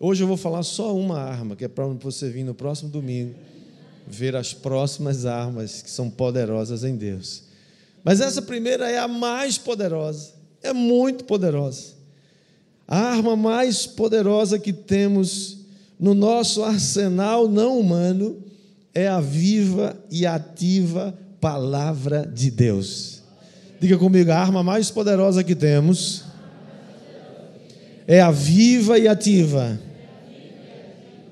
Hoje 0.00 0.24
eu 0.24 0.26
vou 0.26 0.36
falar 0.36 0.62
só 0.62 0.96
uma 0.96 1.20
arma, 1.20 1.54
que 1.54 1.64
é 1.64 1.68
para 1.68 1.86
você 1.86 2.28
vir 2.28 2.42
no 2.42 2.54
próximo 2.54 2.90
domingo 2.90 3.34
ver 4.10 4.34
as 4.34 4.52
próximas 4.52 5.24
armas 5.24 5.82
que 5.82 5.90
são 5.90 6.10
poderosas 6.10 6.82
em 6.84 6.96
Deus. 6.96 7.44
Mas 8.02 8.20
essa 8.20 8.42
primeira 8.42 8.90
é 8.90 8.98
a 8.98 9.06
mais 9.06 9.56
poderosa, 9.56 10.32
é 10.62 10.72
muito 10.72 11.24
poderosa. 11.24 11.99
A 12.90 12.98
arma 12.98 13.36
mais 13.36 13.86
poderosa 13.86 14.58
que 14.58 14.72
temos 14.72 15.58
no 15.98 16.12
nosso 16.12 16.64
arsenal 16.64 17.46
não 17.46 17.78
humano 17.78 18.36
é 18.92 19.06
a 19.06 19.20
viva 19.20 19.96
e 20.10 20.26
ativa 20.26 21.16
palavra 21.40 22.26
de 22.26 22.50
Deus. 22.50 23.22
Diga 23.78 23.96
comigo, 23.96 24.32
a 24.32 24.38
arma 24.38 24.64
mais 24.64 24.90
poderosa 24.90 25.44
que 25.44 25.54
temos 25.54 26.24
é 28.08 28.20
a 28.20 28.32
viva 28.32 28.98
e 28.98 29.06
ativa 29.06 29.78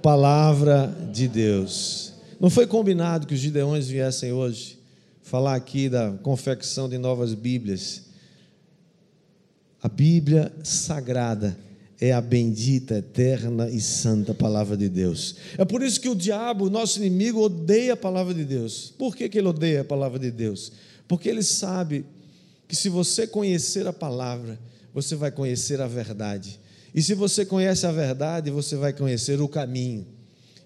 palavra 0.01 0.97
de 1.13 1.27
Deus. 1.27 2.13
Não 2.39 2.49
foi 2.49 2.69
combinado 2.69 3.27
que 3.27 3.35
os 3.35 3.41
gideões 3.41 3.89
viessem 3.89 4.33
hoje 4.33 4.79
falar 5.23 5.57
aqui 5.57 5.89
da 5.89 6.13
confecção 6.23 6.89
de 6.89 6.99
novas 6.99 7.35
Bíblias. 7.35 8.08
A 9.83 9.89
Bíblia 9.89 10.53
sagrada 10.65 11.57
é 12.01 12.13
a 12.13 12.21
bendita, 12.21 12.97
eterna 12.99 13.69
e 13.69 13.81
santa 13.81 14.33
palavra 14.33 14.77
de 14.77 14.89
Deus. 14.89 15.37
É 15.57 15.65
por 15.65 15.83
isso 15.83 16.01
que 16.01 16.09
o 16.09 16.15
diabo, 16.15 16.71
nosso 16.71 16.99
inimigo, 16.99 17.41
odeia 17.41 17.95
a 17.95 17.97
palavra 17.97 18.33
de 18.33 18.45
Deus. 18.45 18.93
Por 18.97 19.17
que, 19.17 19.29
que 19.29 19.39
ele 19.39 19.49
odeia 19.49 19.81
a 19.81 19.85
palavra 19.85 20.19
de 20.19 20.31
Deus? 20.31 20.73
Porque 21.07 21.29
ele 21.29 21.43
sabe 21.43 22.05
que 22.69 22.77
se 22.77 22.89
você 22.89 23.27
conhecer 23.27 23.87
a 23.87 23.93
palavra, 23.93 24.59
você 24.93 25.17
vai 25.17 25.31
conhecer 25.31 25.81
a 25.81 25.87
verdade. 25.87 26.61
E 26.95 27.03
se 27.03 27.15
você 27.15 27.45
conhece 27.45 27.87
a 27.87 27.93
verdade, 27.93 28.51
você 28.51 28.77
vai 28.77 28.93
conhecer 28.93 29.41
o 29.41 29.49
caminho. 29.49 30.07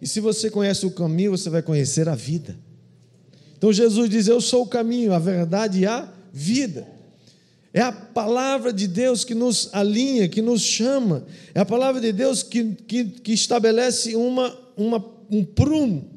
E 0.01 0.07
se 0.07 0.21
você 0.21 0.51
conhece 0.51 0.85
o 0.85 0.91
caminho, 0.91 1.31
você 1.31 1.49
vai 1.49 1.63
conhecer 1.63 2.09
a 2.09 2.15
vida. 2.15 2.59
Então 3.57 3.73
Jesus 3.73 4.11
diz: 4.11 4.27
Eu 4.27 4.41
sou 4.41 4.63
o 4.63 4.67
caminho, 4.67 5.13
a 5.13 5.19
verdade 5.19 5.81
e 5.81 5.87
a 5.87 6.13
vida. 6.33 6.87
É 7.75 7.81
a 7.81 7.91
palavra 7.91 8.73
de 8.73 8.87
Deus 8.87 9.25
que 9.25 9.35
nos 9.35 9.71
alinha, 9.73 10.29
que 10.29 10.43
nos 10.43 10.61
chama. 10.61 11.25
É 11.55 11.61
a 11.61 11.65
palavra 11.65 12.01
de 12.01 12.13
Deus 12.13 12.43
que, 12.43 12.75
que, 12.87 13.05
que 13.05 13.33
estabelece 13.33 14.15
uma, 14.15 14.55
uma, 14.77 15.05
um 15.31 15.43
prumo. 15.43 16.11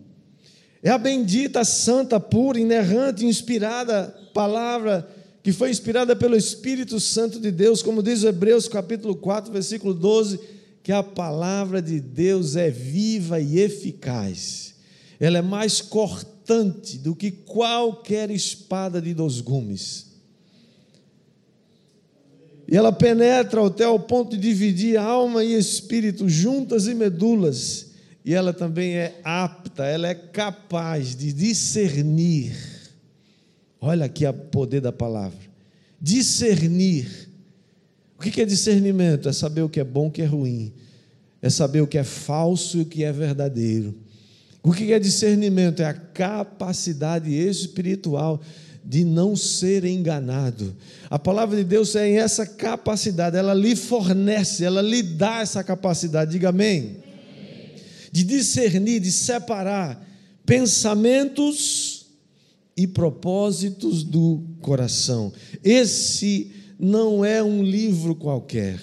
É 0.83 0.89
a 0.89 0.97
bendita, 0.97 1.63
santa, 1.63 2.19
pura, 2.19 2.59
inerrante, 2.59 3.25
inspirada 3.25 4.13
palavra 4.33 5.09
que 5.41 5.53
foi 5.53 5.69
inspirada 5.69 6.15
pelo 6.15 6.35
Espírito 6.35 6.99
Santo 6.99 7.39
de 7.39 7.51
Deus, 7.51 7.81
como 7.81 8.03
diz 8.03 8.23
Hebreus 8.23 8.67
capítulo 8.67 9.15
4, 9.15 9.53
versículo 9.53 9.93
12 9.93 10.39
que 10.83 10.91
a 10.91 11.01
palavra 11.01 11.81
de 11.81 11.99
Deus 11.99 12.55
é 12.55 12.69
viva 12.69 13.39
e 13.39 13.59
eficaz. 13.59 14.75
Ela 15.19 15.39
é 15.39 15.41
mais 15.41 15.81
cortante 15.81 16.97
do 16.97 17.15
que 17.15 17.31
qualquer 17.31 18.29
espada 18.29 19.01
de 19.01 19.13
dois 19.13 19.39
gumes. 19.39 20.14
E 22.67 22.75
ela 22.75 22.91
penetra 22.91 23.65
até 23.65 23.87
o 23.87 23.99
ponto 23.99 24.35
de 24.35 24.41
dividir 24.41 24.97
alma 24.97 25.43
e 25.43 25.53
espírito, 25.53 26.27
juntas 26.27 26.87
e 26.87 26.95
medulas. 26.95 27.91
E 28.23 28.33
ela 28.33 28.51
também 28.51 28.95
é 28.95 29.19
apta, 29.23 29.85
ela 29.85 30.07
é 30.07 30.15
capaz 30.15 31.15
de 31.15 31.31
discernir. 31.31 32.55
Olha 33.79 34.05
aqui 34.05 34.25
o 34.25 34.33
poder 34.33 34.81
da 34.81 34.91
palavra. 34.91 35.37
Discernir 36.01 37.25
o 38.17 38.21
que 38.21 38.41
é 38.41 38.45
discernimento? 38.45 39.29
É 39.29 39.33
saber 39.33 39.61
o 39.61 39.69
que 39.69 39.79
é 39.79 39.83
bom 39.83 40.07
o 40.07 40.11
que 40.11 40.21
é 40.21 40.25
ruim, 40.25 40.73
é 41.41 41.49
saber 41.49 41.81
o 41.81 41.87
que 41.87 41.97
é 41.97 42.03
falso 42.03 42.77
e 42.77 42.81
o 42.81 42.85
que 42.85 43.03
é 43.03 43.11
verdadeiro. 43.11 43.93
O 44.63 44.71
que 44.71 44.91
é 44.91 44.99
discernimento? 44.99 45.81
É 45.81 45.85
a 45.85 45.93
capacidade 45.93 47.31
espiritual 47.31 48.41
de 48.85 49.03
não 49.03 49.35
ser 49.35 49.83
enganado. 49.83 50.75
A 51.09 51.17
palavra 51.17 51.57
de 51.57 51.63
Deus 51.63 51.95
é 51.95 52.07
em 52.07 52.17
essa 52.17 52.45
capacidade, 52.45 53.35
ela 53.35 53.53
lhe 53.53 53.75
fornece, 53.75 54.63
ela 54.63 54.81
lhe 54.81 55.01
dá 55.01 55.39
essa 55.41 55.63
capacidade. 55.63 56.31
Diga 56.31 56.49
amém. 56.49 56.97
De 58.11 58.23
discernir, 58.23 58.99
de 58.99 59.11
separar 59.11 60.05
pensamentos 60.45 62.05
e 62.77 62.85
propósitos 62.85 64.03
do 64.03 64.43
coração. 64.61 65.33
Esse 65.63 66.51
não 66.79 67.25
é 67.25 67.41
um 67.41 67.63
livro 67.63 68.15
qualquer. 68.15 68.79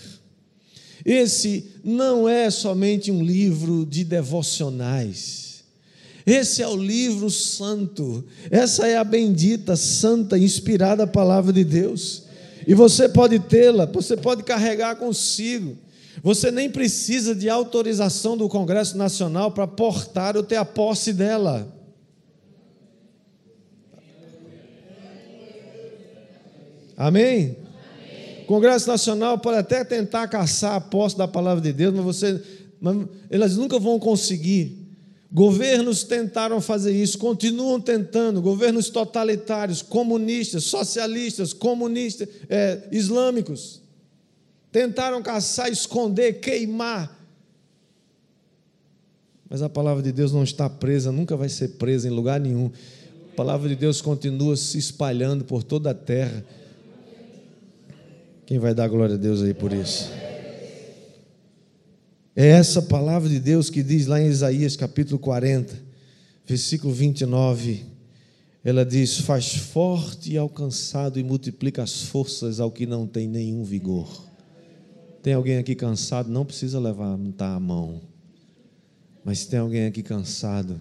Esse 1.04 1.66
não 1.84 2.28
é 2.28 2.50
somente 2.50 3.10
um 3.10 3.22
livro 3.22 3.84
de 3.84 4.04
devocionais. 4.04 5.51
Esse 6.24 6.62
é 6.62 6.68
o 6.68 6.76
livro 6.76 7.30
santo, 7.30 8.24
essa 8.50 8.86
é 8.86 8.96
a 8.96 9.04
bendita, 9.04 9.74
santa, 9.74 10.38
inspirada 10.38 11.06
palavra 11.06 11.52
de 11.52 11.64
Deus. 11.64 12.24
E 12.66 12.74
você 12.74 13.08
pode 13.08 13.38
tê-la, 13.40 13.86
você 13.86 14.16
pode 14.16 14.42
carregar 14.44 14.96
consigo. 14.96 15.76
Você 16.22 16.50
nem 16.50 16.70
precisa 16.70 17.34
de 17.34 17.48
autorização 17.48 18.36
do 18.36 18.48
Congresso 18.48 18.96
Nacional 18.96 19.50
para 19.50 19.66
portar 19.66 20.36
ou 20.36 20.42
ter 20.42 20.56
a 20.56 20.64
posse 20.64 21.12
dela. 21.12 21.66
Amém? 26.96 27.56
O 28.42 28.44
Congresso 28.46 28.86
Nacional 28.86 29.38
pode 29.38 29.58
até 29.58 29.82
tentar 29.82 30.28
caçar 30.28 30.76
a 30.76 30.80
posse 30.80 31.16
da 31.16 31.26
palavra 31.26 31.60
de 31.60 31.72
Deus, 31.72 31.92
mas 31.94 32.04
você, 32.04 32.40
mas 32.80 33.08
elas 33.28 33.56
nunca 33.56 33.78
vão 33.78 33.98
conseguir 33.98 34.81
Governos 35.32 36.04
tentaram 36.04 36.60
fazer 36.60 36.92
isso, 36.92 37.16
continuam 37.16 37.80
tentando, 37.80 38.42
governos 38.42 38.90
totalitários, 38.90 39.80
comunistas, 39.80 40.64
socialistas, 40.64 41.54
comunistas, 41.54 42.28
é, 42.50 42.82
islâmicos. 42.92 43.80
Tentaram 44.70 45.22
caçar, 45.22 45.72
esconder, 45.72 46.34
queimar. 46.34 47.18
Mas 49.48 49.62
a 49.62 49.70
palavra 49.70 50.02
de 50.02 50.12
Deus 50.12 50.32
não 50.32 50.44
está 50.44 50.68
presa, 50.68 51.10
nunca 51.10 51.34
vai 51.34 51.48
ser 51.48 51.68
presa 51.68 52.08
em 52.08 52.10
lugar 52.10 52.38
nenhum. 52.38 52.70
A 53.32 53.34
palavra 53.34 53.70
de 53.70 53.76
Deus 53.76 54.02
continua 54.02 54.54
se 54.54 54.76
espalhando 54.76 55.44
por 55.44 55.62
toda 55.62 55.92
a 55.92 55.94
terra. 55.94 56.44
Quem 58.44 58.58
vai 58.58 58.74
dar 58.74 58.86
glória 58.88 59.14
a 59.14 59.18
Deus 59.18 59.42
aí 59.42 59.54
por 59.54 59.72
isso? 59.72 60.10
É 62.34 62.46
essa 62.46 62.80
palavra 62.80 63.28
de 63.28 63.38
Deus 63.38 63.68
que 63.68 63.82
diz 63.82 64.06
lá 64.06 64.18
em 64.18 64.26
Isaías 64.26 64.74
capítulo 64.74 65.18
40, 65.18 65.78
versículo 66.46 66.90
29. 66.90 67.84
Ela 68.64 68.86
diz: 68.86 69.18
Faz 69.18 69.54
forte 69.54 70.32
e 70.32 70.38
alcançado 70.38 71.18
e 71.18 71.22
multiplica 71.22 71.82
as 71.82 72.04
forças 72.04 72.58
ao 72.58 72.70
que 72.70 72.86
não 72.86 73.06
tem 73.06 73.28
nenhum 73.28 73.62
vigor. 73.62 74.26
Tem 75.22 75.34
alguém 75.34 75.58
aqui 75.58 75.74
cansado? 75.74 76.30
Não 76.30 76.46
precisa 76.46 76.80
levantar 76.80 77.54
a 77.54 77.60
mão. 77.60 78.00
Mas 79.22 79.44
tem 79.44 79.58
alguém 79.58 79.84
aqui 79.84 80.02
cansado? 80.02 80.80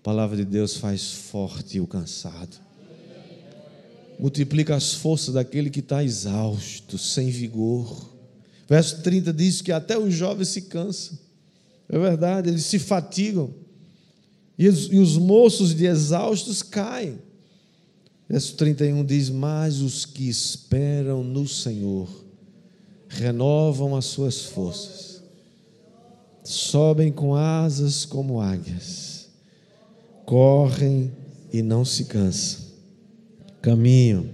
A 0.00 0.04
palavra 0.04 0.36
de 0.36 0.44
Deus 0.44 0.76
faz 0.76 1.10
forte 1.10 1.80
o 1.80 1.86
cansado. 1.88 2.56
Multiplica 4.20 4.76
as 4.76 4.94
forças 4.94 5.34
daquele 5.34 5.68
que 5.68 5.80
está 5.80 6.04
exausto, 6.04 6.96
sem 6.96 7.28
vigor. 7.28 8.15
Verso 8.68 9.00
30 9.02 9.32
diz 9.32 9.62
que 9.62 9.70
até 9.70 9.96
os 9.96 10.12
jovens 10.12 10.48
se 10.48 10.62
cansam. 10.62 11.16
É 11.88 11.98
verdade, 11.98 12.48
eles 12.48 12.64
se 12.64 12.78
fatigam. 12.78 13.54
E 14.58 14.68
os, 14.68 14.86
e 14.90 14.98
os 14.98 15.16
moços 15.16 15.74
de 15.74 15.86
exaustos 15.86 16.62
caem. 16.62 17.18
Verso 18.28 18.56
31 18.56 19.04
diz: 19.04 19.30
Mas 19.30 19.80
os 19.80 20.04
que 20.04 20.28
esperam 20.28 21.22
no 21.22 21.46
Senhor 21.46 22.08
renovam 23.08 23.94
as 23.94 24.06
suas 24.06 24.42
forças, 24.42 25.22
sobem 26.42 27.12
com 27.12 27.36
asas 27.36 28.04
como 28.04 28.40
águias, 28.40 29.28
correm 30.24 31.12
e 31.52 31.62
não 31.62 31.84
se 31.84 32.06
cansam, 32.06 32.64
caminham 33.62 34.28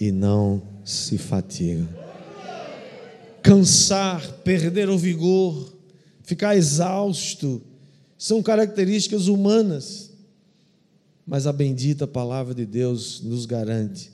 e 0.00 0.10
não 0.10 0.62
se 0.84 1.18
fatigam 1.18 2.07
cansar, 3.48 4.30
perder 4.44 4.90
o 4.90 4.98
vigor, 4.98 5.72
ficar 6.22 6.54
exausto, 6.54 7.62
são 8.18 8.42
características 8.42 9.26
humanas. 9.26 10.10
Mas 11.26 11.46
a 11.46 11.52
bendita 11.52 12.06
palavra 12.06 12.54
de 12.54 12.66
Deus 12.66 13.22
nos 13.22 13.46
garante 13.46 14.10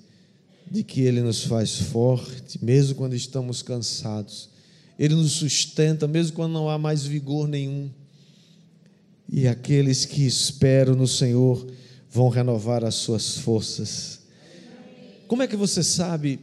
de 0.70 0.84
que 0.84 1.00
Ele 1.00 1.20
nos 1.20 1.44
faz 1.44 1.76
forte, 1.76 2.64
mesmo 2.64 2.94
quando 2.94 3.14
estamos 3.14 3.60
cansados. 3.60 4.50
Ele 4.96 5.16
nos 5.16 5.32
sustenta, 5.32 6.06
mesmo 6.06 6.36
quando 6.36 6.52
não 6.52 6.70
há 6.70 6.78
mais 6.78 7.04
vigor 7.04 7.48
nenhum. 7.48 7.90
E 9.28 9.48
aqueles 9.48 10.04
que 10.04 10.24
esperam 10.24 10.94
no 10.94 11.08
Senhor 11.08 11.66
vão 12.08 12.28
renovar 12.28 12.84
as 12.84 12.94
suas 12.94 13.38
forças. 13.38 14.20
Como 15.26 15.42
é 15.42 15.48
que 15.48 15.56
você 15.56 15.82
sabe 15.82 16.38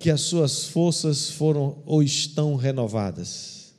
que 0.00 0.08
as 0.10 0.22
suas 0.22 0.64
forças 0.64 1.28
foram 1.28 1.76
ou 1.84 2.02
estão 2.02 2.56
renovadas? 2.56 3.74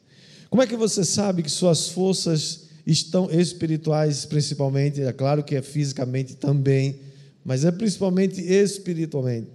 Como 0.51 0.61
é 0.61 0.67
que 0.67 0.77
você 0.77 1.03
sabe 1.03 1.41
que 1.41 1.49
suas 1.49 1.89
forças 1.89 2.67
estão 2.85 3.27
espirituais, 3.31 4.23
principalmente? 4.23 5.01
É 5.01 5.11
claro 5.11 5.43
que 5.43 5.55
é 5.55 5.63
fisicamente 5.63 6.35
também, 6.35 6.99
mas 7.43 7.65
é 7.65 7.71
principalmente 7.71 8.39
espiritualmente. 8.39 9.49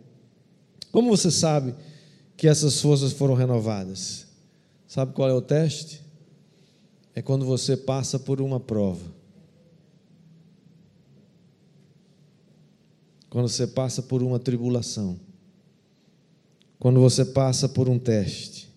Como 0.90 1.08
você 1.08 1.30
sabe 1.30 1.72
que 2.36 2.48
essas 2.48 2.80
forças 2.80 3.12
foram 3.12 3.34
renovadas? 3.34 4.26
Sabe 4.88 5.12
qual 5.12 5.30
é 5.30 5.34
o 5.34 5.40
teste? 5.40 6.02
É 7.14 7.22
quando 7.22 7.44
você 7.44 7.76
passa 7.76 8.18
por 8.18 8.40
uma 8.40 8.58
prova. 8.58 9.14
Quando 13.30 13.48
você 13.48 13.68
passa 13.68 14.02
por 14.02 14.20
uma 14.20 14.40
tribulação 14.40 15.25
quando 16.86 17.00
você 17.00 17.24
passa 17.24 17.68
por 17.68 17.88
um 17.88 17.98
teste 17.98 18.72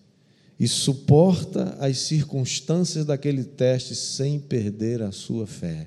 e 0.58 0.66
suporta 0.66 1.76
as 1.78 1.96
circunstâncias 1.96 3.04
daquele 3.04 3.44
teste 3.44 3.94
sem 3.94 4.40
perder 4.40 5.00
a 5.00 5.12
sua 5.12 5.46
fé, 5.46 5.86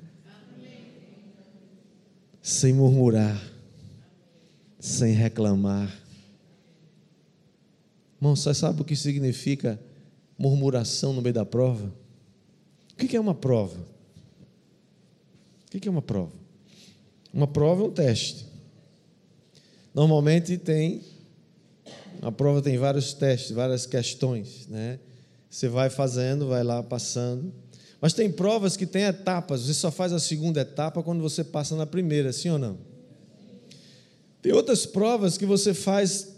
sem 2.42 2.72
murmurar, 2.72 3.44
sem 4.80 5.12
reclamar. 5.12 5.94
Irmão, 8.16 8.38
você 8.38 8.54
sabe 8.54 8.82
o 8.82 8.86
que 8.86 8.96
significa 8.96 9.78
murmuração 10.38 11.12
no 11.12 11.22
meio 11.22 11.34
da 11.34 11.46
prova? 11.46 11.94
O 12.94 12.96
que 12.96 13.18
é 13.18 13.20
uma 13.20 13.36
prova? 13.36 13.86
O 15.76 15.78
que 15.78 15.90
é 15.90 15.92
uma 15.92 16.02
prova? 16.02 16.32
Uma 17.34 17.48
prova 17.48 17.84
é 17.84 17.86
um 17.86 17.92
teste. 17.92 18.46
Normalmente 19.94 20.58
tem 20.58 21.02
a 22.24 22.32
prova 22.32 22.62
tem 22.62 22.78
vários 22.78 23.14
testes, 23.14 23.52
várias 23.52 23.86
questões, 23.86 24.66
né? 24.70 24.98
Você 25.50 25.68
vai 25.68 25.90
fazendo, 25.90 26.48
vai 26.48 26.64
lá 26.64 26.82
passando. 26.82 27.54
Mas 28.00 28.14
tem 28.14 28.32
provas 28.32 28.78
que 28.78 28.86
tem 28.86 29.04
etapas. 29.04 29.62
Você 29.62 29.74
só 29.74 29.92
faz 29.92 30.14
a 30.14 30.20
segunda 30.20 30.62
etapa 30.62 31.04
quando 31.04 31.22
você 31.22 31.44
passa 31.44 31.76
na 31.76 31.86
primeira, 31.86 32.32
sim 32.32 32.50
ou 32.50 32.58
não? 32.58 32.78
Tem 34.42 34.54
outras 34.54 34.86
provas 34.86 35.38
que 35.38 35.46
você 35.46 35.74
faz 35.74 36.34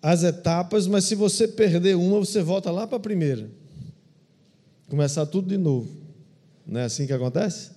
as 0.00 0.22
etapas, 0.22 0.86
mas 0.86 1.04
se 1.04 1.16
você 1.16 1.48
perder 1.48 1.96
uma, 1.96 2.20
você 2.20 2.40
volta 2.40 2.70
lá 2.70 2.86
para 2.86 2.98
a 2.98 3.00
primeira. 3.00 3.50
Começar 4.88 5.26
tudo 5.26 5.48
de 5.48 5.58
novo. 5.58 5.90
Não 6.64 6.80
é 6.80 6.84
assim 6.84 7.04
que 7.04 7.12
acontece? 7.12 7.72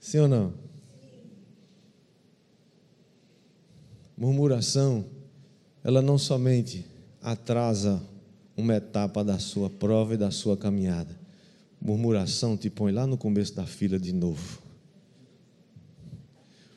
Sim 0.00 0.18
ou 0.18 0.28
não? 0.28 0.54
Murmuração, 4.16 5.04
ela 5.82 6.00
não 6.02 6.18
somente 6.18 6.84
atrasa 7.20 8.02
uma 8.56 8.76
etapa 8.76 9.24
da 9.24 9.38
sua 9.38 9.68
prova 9.70 10.14
e 10.14 10.16
da 10.16 10.30
sua 10.30 10.56
caminhada. 10.56 11.18
Murmuração 11.80 12.56
te 12.56 12.70
põe 12.70 12.92
lá 12.92 13.06
no 13.06 13.16
começo 13.16 13.54
da 13.54 13.66
fila 13.66 13.98
de 13.98 14.12
novo. 14.12 14.62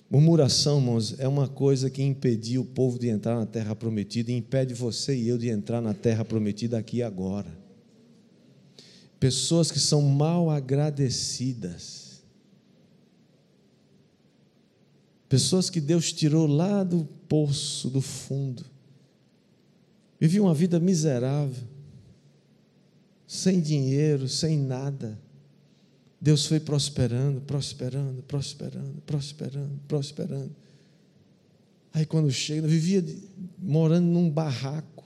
Murmuração, 0.10 0.78
irmãos, 0.80 1.20
é 1.20 1.28
uma 1.28 1.48
coisa 1.48 1.90
que 1.90 2.02
impediu 2.02 2.62
o 2.62 2.66
povo 2.66 2.98
de 2.98 3.10
entrar 3.10 3.36
na 3.36 3.46
terra 3.46 3.76
prometida 3.76 4.32
e 4.32 4.36
impede 4.36 4.74
você 4.74 5.16
e 5.16 5.28
eu 5.28 5.38
de 5.38 5.50
entrar 5.50 5.82
na 5.82 5.94
terra 5.94 6.24
prometida 6.24 6.78
aqui 6.78 7.04
agora. 7.04 7.50
Pessoas 9.20 9.72
que 9.72 9.80
são 9.80 10.02
mal 10.02 10.50
agradecidas 10.50 12.06
Pessoas 15.28 15.70
que 15.70 15.82
Deus 15.82 16.14
tirou 16.14 16.48
lá 16.48 16.84
do 16.84 17.06
poço, 17.28 17.90
do 17.90 18.02
fundo. 18.02 18.64
Viviam 20.20 20.46
uma 20.46 20.54
vida 20.54 20.80
miserável, 20.80 21.64
sem 23.28 23.60
dinheiro, 23.60 24.28
sem 24.28 24.58
nada. 24.58 25.20
Deus 26.20 26.46
foi 26.46 26.60
prosperando, 26.60 27.42
prosperando, 27.42 28.24
prosperando, 28.24 29.02
prosperando, 29.06 29.80
prosperando. 29.88 30.56
Aí 31.94 32.06
quando 32.06 32.32
chega, 32.32 32.68
vivia 32.68 33.04
morando 33.58 34.08
num 34.08 34.30
barraco. 34.30 35.06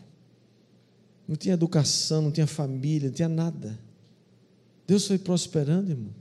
Não 1.27 1.35
tinha 1.35 1.53
educação, 1.53 2.23
não 2.23 2.31
tinha 2.31 2.47
família, 2.47 3.09
não 3.09 3.15
tinha 3.15 3.29
nada. 3.29 3.77
Deus 4.87 5.05
foi 5.05 5.19
prosperando, 5.19 5.91
irmão. 5.91 6.13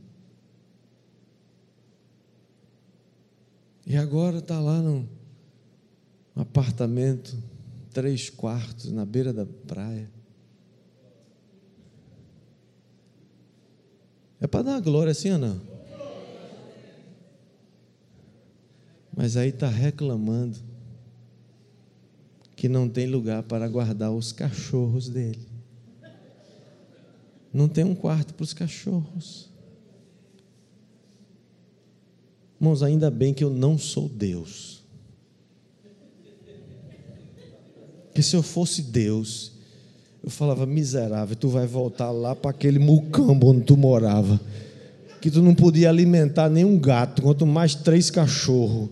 E 3.87 3.97
agora 3.97 4.39
está 4.39 4.61
lá 4.61 4.83
num 4.83 5.09
apartamento, 6.37 7.35
três 7.99 8.31
quartos, 8.31 8.93
na 8.93 9.05
beira 9.05 9.33
da 9.33 9.45
praia. 9.45 10.09
É 14.41 14.47
para 14.47 14.63
dar 14.63 14.81
glória 14.81 15.11
assim 15.11 15.33
ou 15.33 15.39
não? 15.39 15.61
Mas 19.17 19.37
aí 19.37 19.49
está 19.49 19.67
reclamando 19.67 20.57
que 22.55 22.69
não 22.69 22.89
tem 22.89 23.09
lugar 23.09 23.43
para 23.43 23.67
guardar 23.67 24.13
os 24.13 24.31
cachorros 24.31 25.09
dele. 25.09 25.49
Não 27.53 27.69
tem 27.69 27.83
um 27.83 27.97
quarto 27.97 28.33
para 28.33 28.45
os 28.45 28.53
cachorros. 28.53 29.51
Irmãos, 32.61 32.81
ainda 32.81 33.11
bem 33.11 33.35
que 33.35 33.43
eu 33.43 33.51
não 33.51 33.77
sou 33.77 34.09
Deus. 34.09 34.85
Que 38.19 38.23
se 38.25 38.35
eu 38.35 38.43
fosse 38.43 38.83
Deus, 38.83 39.53
eu 40.25 40.29
falava, 40.29 40.67
miserável, 40.67 41.37
tu 41.37 41.49
vai 41.49 41.69
voltar 41.69 42.11
lá 42.11 42.35
para 42.35 42.51
aquele 42.51 42.81
mucambo 42.81 43.47
onde 43.47 43.61
tu 43.61 43.77
morava. 43.77 44.41
Que 45.21 45.31
tu 45.31 45.41
não 45.41 45.55
podia 45.55 45.89
alimentar 45.89 46.49
nenhum 46.49 46.77
gato, 46.81 47.23
quanto 47.23 47.47
mais 47.47 47.77
três 47.77 48.11
cachorros. 48.11 48.89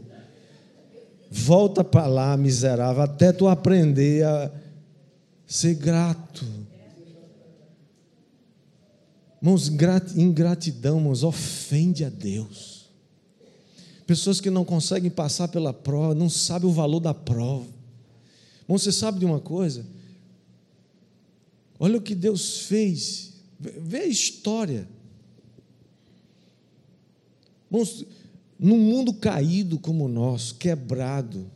Volta 1.29 1.83
para 1.83 2.07
lá, 2.07 2.37
miserável, 2.37 3.03
até 3.03 3.33
tu 3.33 3.49
aprender 3.49 4.25
a 4.25 4.49
ser 5.45 5.75
grato. 5.75 6.47
Irmãos, 9.43 9.69
ingratidão, 10.17 10.99
irmãos, 10.99 11.25
ofende 11.25 12.05
a 12.05 12.09
Deus. 12.09 12.89
Pessoas 14.07 14.41
que 14.41 14.51
não 14.51 14.65
conseguem 14.65 15.11
passar 15.11 15.49
pela 15.49 15.73
prova, 15.73 16.15
não 16.15 16.31
sabem 16.31 16.71
o 16.71 16.73
valor 16.73 17.01
da 17.01 17.13
prova. 17.13 17.75
Irmão, 18.67 18.79
você 18.79 18.91
sabe 18.91 19.21
de 19.21 19.25
uma 19.25 19.41
coisa? 19.41 19.87
Olha 21.79 21.99
o 21.99 22.03
que 22.03 22.15
Deus 22.15 22.61
fez. 22.63 23.35
Vê 23.59 23.99
a 23.99 24.07
história. 24.07 24.89
Irmãos, 27.71 28.05
num 28.59 28.79
mundo 28.79 29.15
caído 29.15 29.79
como 29.79 30.05
o 30.05 30.09
nosso, 30.09 30.57
quebrado, 30.57 31.51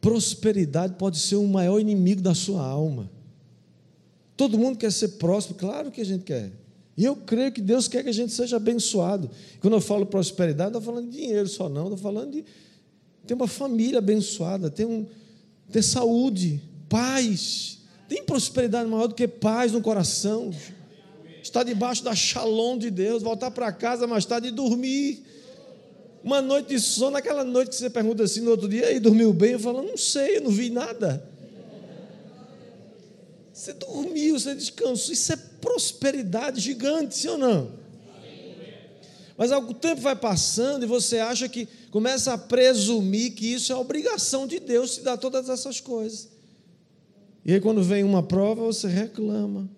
prosperidade 0.00 0.94
pode 0.94 1.18
ser 1.18 1.36
o 1.36 1.46
maior 1.46 1.80
inimigo 1.80 2.20
da 2.20 2.34
sua 2.34 2.64
alma. 2.64 3.10
Todo 4.36 4.58
mundo 4.58 4.78
quer 4.78 4.92
ser 4.92 5.08
próspero, 5.18 5.58
claro 5.58 5.90
que 5.90 6.00
a 6.00 6.04
gente 6.04 6.22
quer. 6.22 6.52
E 6.96 7.04
eu 7.04 7.16
creio 7.16 7.50
que 7.52 7.60
Deus 7.60 7.88
quer 7.88 8.02
que 8.02 8.08
a 8.08 8.12
gente 8.12 8.32
seja 8.32 8.56
abençoado. 8.56 9.30
Quando 9.60 9.74
eu 9.74 9.80
falo 9.80 10.06
prosperidade, 10.06 10.72
não 10.72 10.78
estou 10.78 10.94
falando 10.94 11.10
de 11.10 11.16
dinheiro 11.16 11.48
só, 11.48 11.68
não, 11.68 11.84
estou 11.84 11.98
falando 11.98 12.32
de 12.32 12.44
ter 13.28 13.34
uma 13.34 13.46
família 13.46 13.98
abençoada, 13.98 14.70
ter, 14.70 14.86
um, 14.86 15.06
ter 15.70 15.82
saúde, 15.82 16.62
paz. 16.88 17.78
Tem 18.08 18.24
prosperidade 18.24 18.88
maior 18.88 19.06
do 19.06 19.14
que 19.14 19.28
paz 19.28 19.70
no 19.70 19.82
coração 19.82 20.50
estar 21.42 21.62
debaixo 21.62 22.02
da 22.02 22.14
shalom 22.14 22.78
de 22.78 22.90
Deus, 22.90 23.22
voltar 23.22 23.50
para 23.50 23.70
casa 23.70 24.06
mais 24.06 24.24
tarde 24.24 24.48
e 24.48 24.50
dormir. 24.50 25.24
Uma 26.24 26.40
noite 26.40 26.70
de 26.70 26.80
sono, 26.80 27.16
aquela 27.18 27.44
noite 27.44 27.68
que 27.68 27.76
você 27.76 27.90
pergunta 27.90 28.22
assim 28.24 28.40
no 28.40 28.50
outro 28.50 28.66
dia, 28.66 28.90
e 28.92 28.98
dormiu 28.98 29.32
bem? 29.32 29.52
Eu 29.52 29.60
falo, 29.60 29.82
não 29.82 29.96
sei, 29.96 30.38
eu 30.38 30.42
não 30.42 30.50
vi 30.50 30.70
nada. 30.70 31.22
Você 33.52 33.74
dormiu, 33.74 34.38
você 34.38 34.54
descansou, 34.54 35.12
isso 35.12 35.32
é 35.32 35.36
prosperidade 35.60 36.60
gigante, 36.60 37.14
sim 37.14 37.28
ou 37.28 37.38
não? 37.38 37.72
Mas 39.38 39.50
o 39.52 39.72
tempo 39.72 40.02
vai 40.02 40.16
passando 40.16 40.82
e 40.82 40.86
você 40.86 41.18
acha 41.18 41.48
que 41.48 41.66
começa 41.90 42.34
a 42.34 42.38
presumir 42.38 43.32
que 43.32 43.46
isso 43.46 43.72
é 43.72 43.76
obrigação 43.76 44.46
de 44.46 44.60
Deus 44.60 44.96
te 44.96 45.00
dar 45.00 45.16
todas 45.16 45.48
essas 45.48 45.80
coisas. 45.80 46.28
E 47.44 47.54
aí, 47.54 47.60
quando 47.60 47.82
vem 47.82 48.04
uma 48.04 48.22
prova, 48.22 48.64
você 48.64 48.88
reclama. 48.88 49.70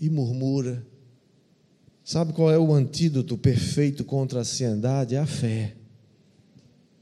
e 0.00 0.08
murmura. 0.08 0.84
Sabe 2.02 2.32
qual 2.32 2.50
é 2.50 2.58
o 2.58 2.72
antídoto 2.72 3.36
perfeito 3.36 4.02
contra 4.02 4.38
a 4.38 4.40
ansiedade? 4.40 5.14
É 5.14 5.18
a 5.18 5.26
fé. 5.26 5.76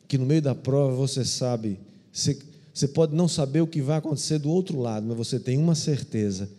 Que 0.09 0.19
no 0.19 0.27
meio 0.27 0.43
da 0.43 0.55
prova 0.55 0.95
você 0.95 1.25
sabe, 1.25 1.79
você, 2.13 2.37
você 2.75 2.89
pode 2.89 3.15
não 3.15 3.29
saber 3.29 3.61
o 3.61 3.67
que 3.67 3.81
vai 3.81 3.99
acontecer 3.99 4.39
do 4.39 4.51
outro 4.51 4.81
lado, 4.81 5.07
mas 5.07 5.17
você 5.17 5.39
tem 5.39 5.57
uma 5.57 5.77
certeza: 5.77 6.51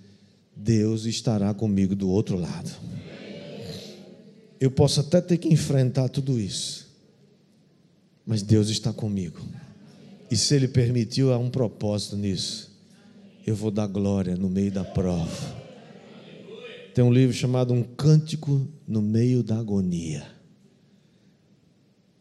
Deus 0.61 1.05
estará 1.05 1.53
comigo 1.53 1.95
do 1.95 2.09
outro 2.09 2.37
lado. 2.37 2.69
Eu 4.59 4.69
posso 4.69 4.99
até 4.99 5.21
ter 5.21 5.37
que 5.37 5.47
enfrentar 5.47 6.09
tudo 6.09 6.37
isso, 6.37 6.85
mas 8.25 8.43
Deus 8.43 8.67
está 8.67 8.91
comigo. 8.91 9.39
E 10.29 10.35
se 10.35 10.53
Ele 10.53 10.67
permitiu, 10.67 11.31
há 11.31 11.37
um 11.37 11.49
propósito 11.49 12.17
nisso. 12.17 12.69
Eu 13.47 13.55
vou 13.55 13.71
dar 13.71 13.87
glória 13.87 14.35
no 14.35 14.49
meio 14.49 14.69
da 14.69 14.83
prova. 14.83 15.57
Tem 16.93 17.03
um 17.03 17.13
livro 17.13 17.33
chamado 17.33 17.73
Um 17.73 17.81
Cântico 17.81 18.67
no 18.85 19.01
Meio 19.01 19.41
da 19.41 19.57
Agonia. 19.57 20.27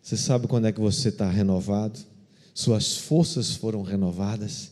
Você 0.00 0.16
sabe 0.16 0.46
quando 0.46 0.68
é 0.68 0.72
que 0.72 0.80
você 0.80 1.08
está 1.08 1.28
renovado? 1.28 1.98
Suas 2.54 2.96
forças 2.96 3.56
foram 3.56 3.82
renovadas 3.82 4.70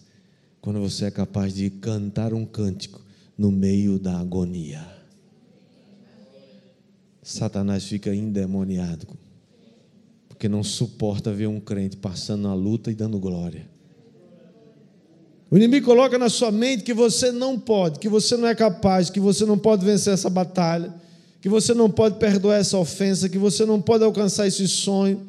quando 0.60 0.80
você 0.80 1.06
é 1.06 1.10
capaz 1.10 1.52
de 1.52 1.68
cantar 1.68 2.32
um 2.32 2.46
cântico 2.46 3.05
no 3.36 3.50
meio 3.50 3.98
da 3.98 4.18
agonia. 4.18 4.86
Satanás 7.22 7.84
fica 7.84 8.14
endemoniado, 8.14 9.06
porque 10.28 10.48
não 10.48 10.62
suporta 10.62 11.32
ver 11.32 11.48
um 11.48 11.58
crente 11.58 11.96
passando 11.96 12.46
a 12.48 12.54
luta 12.54 12.90
e 12.90 12.94
dando 12.94 13.18
glória. 13.18 13.68
O 15.50 15.56
inimigo 15.56 15.86
coloca 15.86 16.18
na 16.18 16.28
sua 16.28 16.50
mente 16.50 16.82
que 16.82 16.94
você 16.94 17.30
não 17.30 17.58
pode, 17.58 17.98
que 17.98 18.08
você 18.08 18.36
não 18.36 18.48
é 18.48 18.54
capaz, 18.54 19.10
que 19.10 19.20
você 19.20 19.44
não 19.44 19.56
pode 19.56 19.84
vencer 19.84 20.12
essa 20.12 20.28
batalha, 20.28 20.92
que 21.40 21.48
você 21.48 21.72
não 21.72 21.90
pode 21.90 22.18
perdoar 22.18 22.58
essa 22.58 22.76
ofensa, 22.78 23.28
que 23.28 23.38
você 23.38 23.64
não 23.64 23.80
pode 23.80 24.02
alcançar 24.02 24.46
esse 24.46 24.66
sonho. 24.66 25.26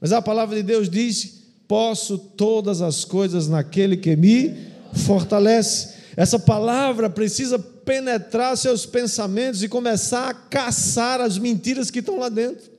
Mas 0.00 0.12
a 0.12 0.22
palavra 0.22 0.56
de 0.56 0.62
Deus 0.62 0.88
diz: 0.88 1.42
posso 1.66 2.18
todas 2.18 2.80
as 2.80 3.04
coisas 3.04 3.48
naquele 3.48 3.96
que 3.96 4.14
me 4.14 4.54
fortalece. 4.92 5.94
Essa 6.16 6.38
palavra 6.38 7.10
precisa 7.10 7.58
penetrar 7.58 8.56
seus 8.56 8.86
pensamentos 8.86 9.62
e 9.62 9.68
começar 9.68 10.30
a 10.30 10.34
caçar 10.34 11.20
as 11.20 11.36
mentiras 11.36 11.90
que 11.90 11.98
estão 11.98 12.18
lá 12.18 12.28
dentro. 12.28 12.70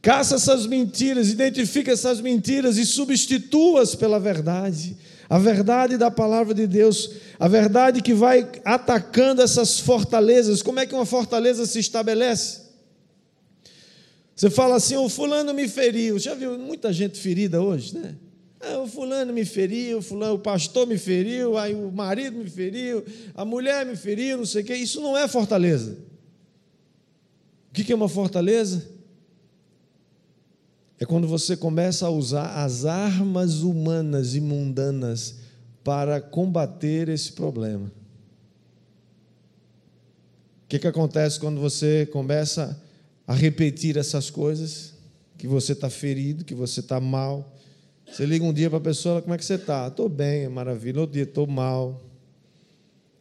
Caça 0.00 0.36
essas 0.36 0.66
mentiras, 0.66 1.28
identifica 1.28 1.92
essas 1.92 2.20
mentiras 2.20 2.76
e 2.78 2.86
substitua-as 2.86 3.94
pela 3.94 4.18
verdade 4.18 4.96
a 5.28 5.38
verdade 5.38 5.96
da 5.96 6.10
palavra 6.10 6.54
de 6.54 6.66
Deus, 6.66 7.10
a 7.38 7.48
verdade 7.48 8.02
que 8.02 8.12
vai 8.12 8.48
atacando 8.64 9.42
essas 9.42 9.80
fortalezas. 9.80 10.62
Como 10.62 10.80
é 10.80 10.86
que 10.86 10.94
uma 10.94 11.06
fortaleza 11.06 11.66
se 11.66 11.78
estabelece? 11.78 12.62
Você 14.34 14.50
fala 14.50 14.76
assim: 14.76 14.96
o 14.96 15.08
fulano 15.08 15.54
me 15.54 15.68
feriu. 15.68 16.18
Já 16.18 16.34
viu 16.34 16.58
muita 16.58 16.92
gente 16.92 17.18
ferida 17.18 17.62
hoje, 17.62 17.96
né? 17.96 18.14
Ah, 18.66 18.78
o 18.78 18.88
fulano 18.88 19.32
me 19.32 19.44
feriu, 19.44 19.98
o, 19.98 20.02
fulano, 20.02 20.34
o 20.34 20.38
pastor 20.38 20.86
me 20.86 20.96
feriu, 20.96 21.58
aí 21.58 21.74
o 21.74 21.90
marido 21.92 22.38
me 22.38 22.48
feriu, 22.48 23.04
a 23.34 23.44
mulher 23.44 23.84
me 23.84 23.96
feriu, 23.96 24.38
não 24.38 24.46
sei 24.46 24.62
o 24.62 24.64
quê. 24.64 24.74
Isso 24.74 25.00
não 25.00 25.16
é 25.16 25.28
fortaleza. 25.28 25.98
O 27.70 27.74
que 27.74 27.92
é 27.92 27.94
uma 27.94 28.08
fortaleza? 28.08 28.88
É 30.98 31.04
quando 31.04 31.26
você 31.26 31.56
começa 31.56 32.06
a 32.06 32.10
usar 32.10 32.64
as 32.64 32.84
armas 32.84 33.62
humanas 33.62 34.34
e 34.34 34.40
mundanas 34.40 35.36
para 35.82 36.20
combater 36.20 37.08
esse 37.08 37.32
problema. 37.32 37.92
O 40.64 40.68
que, 40.68 40.78
que 40.78 40.86
acontece 40.86 41.38
quando 41.38 41.60
você 41.60 42.06
começa 42.06 42.80
a 43.26 43.34
repetir 43.34 43.98
essas 43.98 44.30
coisas? 44.30 44.94
Que 45.36 45.46
você 45.46 45.72
está 45.72 45.90
ferido, 45.90 46.44
que 46.44 46.54
você 46.54 46.80
está 46.80 46.98
mal. 46.98 47.54
Você 48.06 48.24
liga 48.26 48.44
um 48.44 48.52
dia 48.52 48.68
para 48.68 48.78
a 48.78 48.82
pessoa, 48.82 49.20
como 49.22 49.34
é 49.34 49.38
que 49.38 49.44
você 49.44 49.54
está? 49.54 49.88
Estou 49.88 50.08
bem, 50.08 50.44
é 50.44 50.48
maravilha. 50.48 51.00
Outro 51.00 51.14
dia, 51.14 51.24
estou 51.24 51.46
mal. 51.46 52.00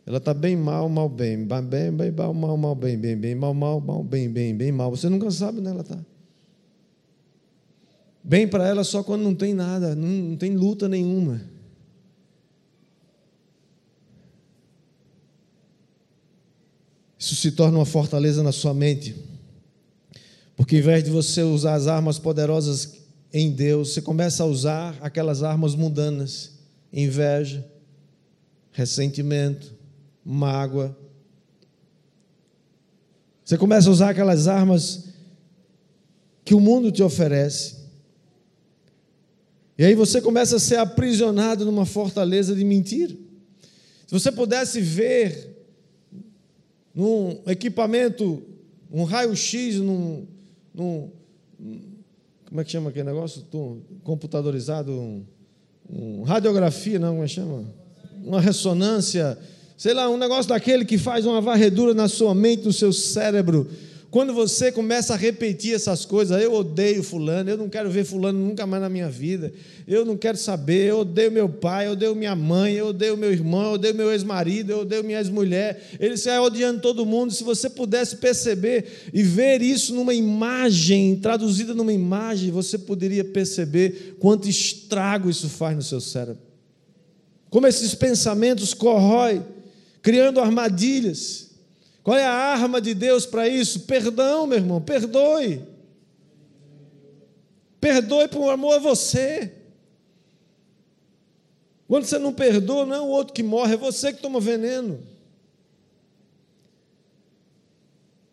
Ela 0.05 0.17
está 0.17 0.33
bem, 0.33 0.55
mal, 0.55 0.89
mal, 0.89 1.07
bem. 1.07 1.45
Bem, 1.45 1.91
bem, 1.91 2.11
mal, 2.11 2.33
mal, 2.33 2.57
mal, 2.57 2.75
bem, 2.75 2.97
bem, 2.97 3.17
bem, 3.17 3.35
mal, 3.35 3.53
mal, 3.53 3.79
mal, 3.79 4.03
bem, 4.03 4.29
bem, 4.29 4.55
bem, 4.55 4.71
mal. 4.71 4.91
Você 4.91 5.07
nunca 5.09 5.31
sabe 5.31 5.59
onde 5.59 5.69
ela 5.69 5.81
está. 5.81 5.97
Bem 8.23 8.47
para 8.47 8.67
ela 8.67 8.83
só 8.83 9.03
quando 9.03 9.23
não 9.23 9.35
tem 9.35 9.53
nada, 9.53 9.95
não, 9.95 10.07
não 10.07 10.37
tem 10.37 10.55
luta 10.55 10.87
nenhuma. 10.87 11.41
Isso 17.17 17.35
se 17.35 17.51
torna 17.51 17.77
uma 17.77 17.85
fortaleza 17.85 18.43
na 18.43 18.51
sua 18.51 18.73
mente. 18.73 19.15
Porque 20.55 20.77
em 20.77 20.81
vez 20.81 21.03
de 21.03 21.09
você 21.09 21.41
usar 21.41 21.75
as 21.75 21.87
armas 21.87 22.19
poderosas 22.19 23.02
em 23.33 23.51
Deus, 23.51 23.93
você 23.93 24.01
começa 24.01 24.43
a 24.43 24.45
usar 24.45 24.95
aquelas 25.01 25.41
armas 25.41 25.73
mundanas: 25.73 26.51
inveja, 26.93 27.67
ressentimento, 28.71 29.73
mágoa. 30.23 30.95
Você 33.43 33.57
começa 33.57 33.89
a 33.89 33.91
usar 33.91 34.09
aquelas 34.11 34.47
armas 34.47 35.05
que 36.45 36.53
o 36.53 36.59
mundo 36.59 36.91
te 36.91 37.01
oferece. 37.01 37.81
E 39.77 39.83
aí 39.83 39.95
você 39.95 40.21
começa 40.21 40.57
a 40.57 40.59
ser 40.59 40.75
aprisionado 40.75 41.65
numa 41.65 41.85
fortaleza 41.85 42.55
de 42.55 42.63
mentira. 42.63 43.15
Se 44.05 44.13
você 44.13 44.31
pudesse 44.31 44.79
ver 44.79 45.65
num 46.93 47.41
equipamento, 47.47 48.43
um 48.91 49.03
raio-x, 49.03 49.77
num, 49.77 50.27
num, 50.71 51.11
Como 52.53 52.61
é 52.61 52.63
que 52.63 52.71
chama 52.71 52.91
aquele 52.91 53.05
negócio? 53.05 53.43
Computadorizado, 54.03 54.91
um, 54.91 55.25
um 55.89 56.21
radiografia, 56.21 56.99
não, 56.99 57.13
como 57.13 57.23
é 57.23 57.25
que 57.25 57.33
chama? 57.33 57.65
Uma 58.23 58.39
ressonância, 58.39 59.35
sei 59.75 59.91
lá, 59.95 60.07
um 60.07 60.17
negócio 60.19 60.49
daquele 60.49 60.85
que 60.85 60.99
faz 60.99 61.25
uma 61.25 61.41
varredura 61.41 61.95
na 61.95 62.07
sua 62.07 62.35
mente, 62.35 62.63
no 62.63 62.71
seu 62.71 62.93
cérebro 62.93 63.67
quando 64.13 64.31
você 64.31 64.71
começa 64.71 65.15
a 65.15 65.17
repetir 65.17 65.73
essas 65.73 66.05
coisas, 66.05 66.39
eu 66.39 66.53
odeio 66.53 67.01
fulano, 67.01 67.49
eu 67.49 67.57
não 67.57 67.67
quero 67.67 67.89
ver 67.89 68.05
fulano 68.05 68.37
nunca 68.37 68.63
mais 68.63 68.79
na 68.79 68.87
minha 68.87 69.09
vida, 69.09 69.51
eu 69.87 70.05
não 70.05 70.15
quero 70.15 70.37
saber, 70.37 70.87
eu 70.87 70.99
odeio 70.99 71.31
meu 71.31 71.49
pai, 71.49 71.87
eu 71.87 71.93
odeio 71.93 72.13
minha 72.13 72.35
mãe, 72.35 72.75
eu 72.75 72.89
odeio 72.89 73.17
meu 73.17 73.33
irmão, 73.33 73.63
eu 73.63 73.71
odeio 73.71 73.95
meu 73.95 74.11
ex-marido, 74.11 74.69
eu 74.69 74.81
odeio 74.81 75.03
minha 75.03 75.17
ex-mulher, 75.17 75.81
ele 75.99 76.15
sai 76.15 76.37
odiando 76.37 76.79
todo 76.79 77.07
mundo. 77.07 77.33
Se 77.33 77.43
você 77.43 77.67
pudesse 77.67 78.17
perceber 78.17 79.09
e 79.11 79.23
ver 79.23 79.63
isso 79.63 79.95
numa 79.95 80.13
imagem, 80.13 81.15
traduzida 81.15 81.73
numa 81.73 81.91
imagem, 81.91 82.51
você 82.51 82.77
poderia 82.77 83.23
perceber 83.25 84.17
quanto 84.19 84.47
estrago 84.47 85.27
isso 85.27 85.49
faz 85.49 85.75
no 85.75 85.81
seu 85.81 85.99
cérebro. 85.99 86.37
Como 87.49 87.65
esses 87.65 87.95
pensamentos 87.95 88.75
corroem, 88.75 89.43
criando 90.03 90.39
armadilhas 90.39 91.52
qual 92.03 92.17
é 92.17 92.25
a 92.25 92.33
arma 92.33 92.81
de 92.81 92.93
Deus 92.93 93.25
para 93.25 93.47
isso? 93.47 93.81
Perdão, 93.81 94.45
meu 94.45 94.57
irmão, 94.57 94.81
perdoe. 94.81 95.65
Perdoe 97.79 98.27
por 98.27 98.49
amor 98.49 98.75
a 98.75 98.79
você. 98.79 99.53
Quando 101.87 102.05
você 102.05 102.19
não 102.19 102.33
perdoa, 102.33 102.85
não 102.85 102.95
é 102.95 102.99
o 102.99 103.07
outro 103.07 103.33
que 103.33 103.41
morre, 103.41 103.75
é 103.75 103.77
você 103.77 104.11
que 104.11 104.21
toma 104.21 104.41
veneno. 104.41 104.99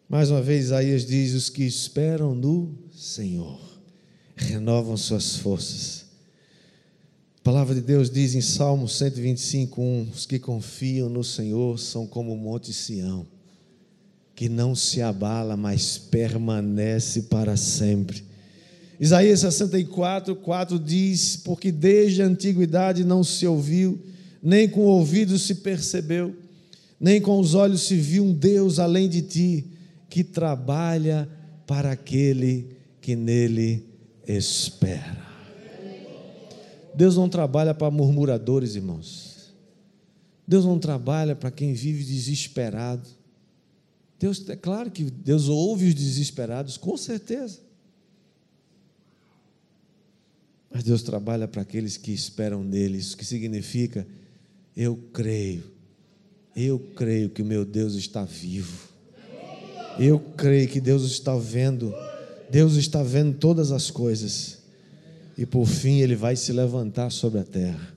Mais 0.09 0.31
uma 0.31 0.43
vez, 0.43 0.67
Isaías 0.67 1.07
diz: 1.07 1.35
os 1.35 1.49
que 1.49 1.63
esperam 1.63 2.35
no 2.35 2.77
Senhor 2.93 3.61
renovam 4.35 4.97
suas 4.97 5.37
forças. 5.37 6.07
A 7.39 7.43
palavra 7.43 7.75
de 7.75 7.81
Deus 7.81 8.11
diz 8.11 8.35
em 8.35 8.41
Salmo 8.41 8.89
125, 8.89 9.81
1: 9.81 10.11
os 10.13 10.27
que 10.27 10.41
confiam 10.41 11.09
no 11.09 11.23
Senhor 11.23 11.79
são 11.79 12.05
como 12.05 12.33
o 12.33 12.37
monte 12.37 12.73
Sião 12.73 13.27
que 14.41 14.49
não 14.49 14.75
se 14.75 15.03
abala, 15.03 15.55
mas 15.55 15.99
permanece 15.99 17.25
para 17.25 17.59
sempre. 17.59 18.25
Isaías 18.99 19.41
64, 19.41 20.35
4 20.35 20.79
diz: 20.79 21.37
Porque 21.37 21.71
desde 21.71 22.23
a 22.23 22.25
antiguidade 22.25 23.05
não 23.05 23.23
se 23.23 23.47
ouviu, 23.47 24.01
nem 24.43 24.67
com 24.67 24.81
o 24.81 24.85
ouvido 24.85 25.39
se 25.39 25.57
percebeu, 25.57 26.35
nem 26.99 27.21
com 27.21 27.39
os 27.39 27.55
olhos 27.55 27.83
se 27.83 27.97
viu 27.97 28.25
um 28.25 28.33
Deus 28.33 28.79
além 28.79 29.11
de 29.11 29.21
ti, 29.21 29.67
que 30.09 30.25
trabalha 30.25 31.29
para 31.67 31.93
aquele 31.93 32.79
que 32.99 33.15
nele 33.15 33.85
espera. 34.27 35.23
Deus 36.95 37.15
não 37.15 37.29
trabalha 37.29 37.75
para 37.75 37.91
murmuradores, 37.91 38.75
irmãos. 38.75 39.53
Deus 40.49 40.65
não 40.65 40.79
trabalha 40.79 41.37
para 41.37 41.51
quem 41.51 41.75
vive 41.75 42.03
desesperado. 42.03 43.20
Deus, 44.21 44.47
é 44.51 44.55
claro 44.55 44.91
que 44.91 45.05
Deus 45.05 45.49
ouve 45.49 45.89
os 45.89 45.95
desesperados, 45.95 46.77
com 46.77 46.95
certeza. 46.95 47.59
Mas 50.71 50.85
Deus 50.85 51.03
trabalha 51.03 51.49
para 51.49 51.63
aqueles 51.63 51.97
que 51.97 52.13
esperam 52.13 52.63
nele, 52.63 52.99
isso 52.99 53.17
que 53.17 53.25
significa, 53.25 54.07
eu 54.77 54.95
creio, 55.15 55.65
eu 56.55 56.79
creio 56.95 57.31
que 57.31 57.41
o 57.41 57.45
meu 57.47 57.65
Deus 57.65 57.95
está 57.95 58.23
vivo, 58.23 58.91
eu 59.99 60.21
creio 60.37 60.69
que 60.69 60.83
Deus 60.83 61.03
está 61.11 61.35
vendo, 61.35 61.93
Deus 62.51 62.75
está 62.75 63.03
vendo 63.03 63.39
todas 63.39 63.73
as 63.73 63.91
coisas, 63.91 64.59
e 65.37 65.47
por 65.47 65.67
fim 65.67 66.01
ele 66.01 66.15
vai 66.15 66.37
se 66.37 66.53
levantar 66.53 67.11
sobre 67.11 67.41
a 67.41 67.45
terra. 67.45 67.97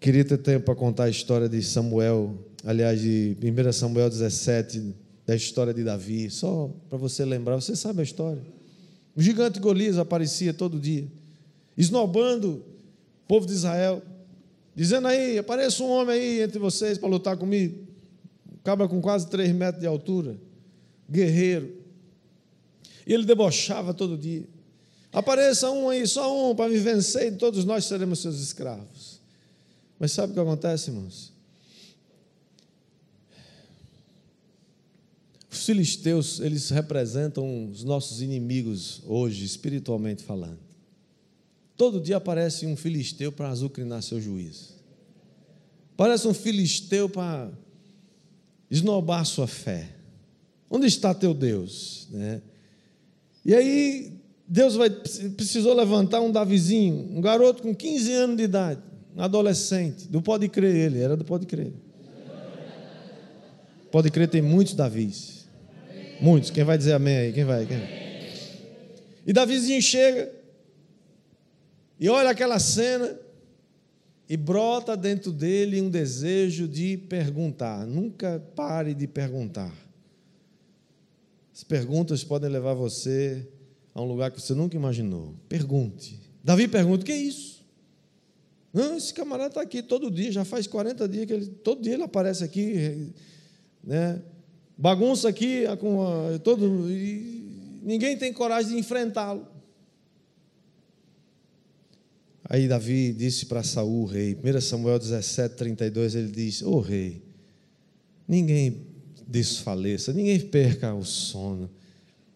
Queria 0.00 0.24
ter 0.24 0.38
tempo 0.38 0.64
para 0.64 0.74
contar 0.74 1.04
a 1.04 1.10
história 1.10 1.50
de 1.50 1.62
Samuel 1.62 2.48
aliás, 2.64 3.00
de 3.00 3.36
1 3.42 3.72
Samuel 3.72 4.10
17, 4.10 4.94
da 5.26 5.36
história 5.36 5.74
de 5.74 5.84
Davi, 5.84 6.30
só 6.30 6.70
para 6.88 6.96
você 6.96 7.24
lembrar, 7.24 7.56
você 7.56 7.76
sabe 7.76 8.00
a 8.00 8.02
história. 8.02 8.42
O 9.14 9.20
gigante 9.20 9.60
Golias 9.60 9.98
aparecia 9.98 10.54
todo 10.54 10.78
dia, 10.78 11.06
esnobando 11.76 12.64
o 13.24 13.28
povo 13.28 13.46
de 13.46 13.52
Israel, 13.52 14.02
dizendo 14.74 15.08
aí: 15.08 15.38
apareça 15.38 15.82
um 15.82 15.90
homem 15.90 16.14
aí 16.14 16.40
entre 16.40 16.58
vocês 16.58 16.96
para 16.96 17.08
lutar 17.08 17.36
comigo. 17.36 17.86
Cabra 18.64 18.88
com 18.88 19.00
quase 19.00 19.28
3 19.28 19.52
metros 19.52 19.80
de 19.80 19.86
altura, 19.86 20.38
guerreiro. 21.10 21.76
E 23.06 23.12
ele 23.12 23.24
debochava 23.24 23.92
todo 23.92 24.16
dia. 24.16 24.46
Apareça 25.12 25.70
um 25.70 25.88
aí, 25.88 26.06
só 26.06 26.50
um, 26.50 26.54
para 26.54 26.70
me 26.70 26.78
vencer, 26.78 27.32
e 27.32 27.36
todos 27.36 27.64
nós 27.64 27.86
seremos 27.86 28.20
seus 28.20 28.40
escravos. 28.40 29.20
Mas 29.98 30.12
sabe 30.12 30.32
o 30.32 30.34
que 30.34 30.40
acontece, 30.40 30.90
irmãos? 30.90 31.37
Filisteus, 35.68 36.40
eles 36.40 36.70
representam 36.70 37.70
os 37.70 37.84
nossos 37.84 38.22
inimigos 38.22 39.02
hoje, 39.06 39.44
espiritualmente 39.44 40.22
falando. 40.22 40.58
Todo 41.76 42.00
dia 42.00 42.16
aparece 42.16 42.64
um 42.64 42.74
filisteu 42.74 43.30
para 43.30 43.50
azucrinar 43.50 44.02
seu 44.02 44.18
juízo. 44.18 44.72
Parece 45.94 46.26
um 46.26 46.32
filisteu 46.32 47.06
para 47.06 47.50
esnobar 48.70 49.26
sua 49.26 49.46
fé. 49.46 49.90
Onde 50.70 50.86
está 50.86 51.12
teu 51.12 51.34
Deus? 51.34 52.08
Né? 52.12 52.40
E 53.44 53.54
aí, 53.54 54.14
Deus 54.48 54.74
vai, 54.74 54.88
precisou 54.88 55.74
levantar 55.74 56.22
um 56.22 56.32
Davizinho, 56.32 57.10
um 57.14 57.20
garoto 57.20 57.62
com 57.62 57.74
15 57.74 58.12
anos 58.14 58.36
de 58.38 58.44
idade, 58.44 58.80
um 59.14 59.20
adolescente, 59.20 60.08
do 60.08 60.22
Pode 60.22 60.48
Crer 60.48 60.74
ele, 60.74 60.98
era 60.98 61.14
do 61.14 61.26
Pode 61.26 61.44
Crer. 61.44 61.74
Pode 63.92 64.10
Crer 64.10 64.28
tem 64.28 64.40
muitos 64.40 64.72
Davis. 64.72 65.37
Muitos. 66.20 66.50
Quem 66.50 66.64
vai 66.64 66.76
dizer 66.76 66.92
amém 66.92 67.16
aí? 67.16 67.32
Quem 67.32 67.44
vai? 67.44 67.66
Quem 67.66 67.78
vai? 67.78 67.98
E 69.26 69.32
Davizinho 69.32 69.80
chega 69.82 70.32
e 72.00 72.08
olha 72.08 72.30
aquela 72.30 72.58
cena 72.58 73.18
e 74.28 74.36
brota 74.36 74.96
dentro 74.96 75.32
dele 75.32 75.80
um 75.80 75.90
desejo 75.90 76.68
de 76.68 76.96
perguntar. 76.96 77.86
Nunca 77.86 78.42
pare 78.54 78.94
de 78.94 79.06
perguntar. 79.06 79.74
As 81.52 81.64
perguntas 81.64 82.22
podem 82.22 82.48
levar 82.48 82.74
você 82.74 83.46
a 83.94 84.00
um 84.00 84.04
lugar 84.04 84.30
que 84.30 84.40
você 84.40 84.54
nunca 84.54 84.76
imaginou. 84.76 85.34
Pergunte. 85.48 86.20
Davi 86.42 86.68
pergunta: 86.68 87.02
o 87.02 87.04
que 87.04 87.12
é 87.12 87.16
isso? 87.16 87.66
Não, 88.72 88.96
esse 88.96 89.12
camarada 89.12 89.48
está 89.48 89.60
aqui 89.62 89.82
todo 89.82 90.10
dia, 90.10 90.30
já 90.30 90.44
faz 90.44 90.66
40 90.66 91.08
dias 91.08 91.26
que 91.26 91.32
ele, 91.32 91.46
todo 91.46 91.82
dia 91.82 91.94
ele 91.94 92.02
aparece 92.02 92.44
aqui, 92.44 93.12
né? 93.82 94.22
Bagunça 94.78 95.28
aqui, 95.28 95.64
com 95.80 96.38
todo, 96.44 96.88
e 96.88 97.80
ninguém 97.82 98.16
tem 98.16 98.32
coragem 98.32 98.74
de 98.74 98.78
enfrentá-lo. 98.78 99.44
Aí 102.48 102.68
Davi 102.68 103.12
disse 103.12 103.44
para 103.44 103.62
Saul, 103.62 104.06
rei, 104.06 104.38
1 104.42 104.60
Samuel 104.60 104.98
17, 104.98 105.56
32, 105.56 106.14
ele 106.14 106.30
diz: 106.30 106.62
Ô 106.62 106.76
oh, 106.76 106.80
rei, 106.80 107.22
ninguém 108.26 108.86
desfaleça, 109.26 110.14
ninguém 110.14 110.40
perca 110.40 110.94
o 110.94 111.04
sono 111.04 111.68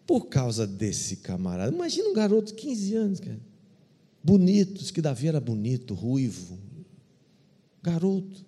por 0.05 0.27
causa 0.27 0.67
desse 0.67 1.15
camarada. 1.15 1.73
Imagina 1.73 2.09
um 2.09 2.13
garoto 2.13 2.53
de 2.53 2.61
15 2.61 2.95
anos, 2.95 3.19
cara. 3.21 3.39
Bonito, 4.23 4.75
diz 4.75 4.91
que 4.91 5.01
Davi 5.01 5.27
era 5.27 5.39
bonito, 5.39 5.93
ruivo. 5.93 6.59
Garoto. 7.81 8.45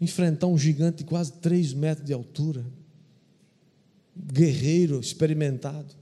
Enfrentar 0.00 0.46
um 0.46 0.58
gigante 0.58 0.98
de 0.98 1.04
quase 1.04 1.32
3 1.34 1.72
metros 1.74 2.06
de 2.06 2.12
altura 2.12 2.64
guerreiro 4.32 5.00
experimentado. 5.00 5.94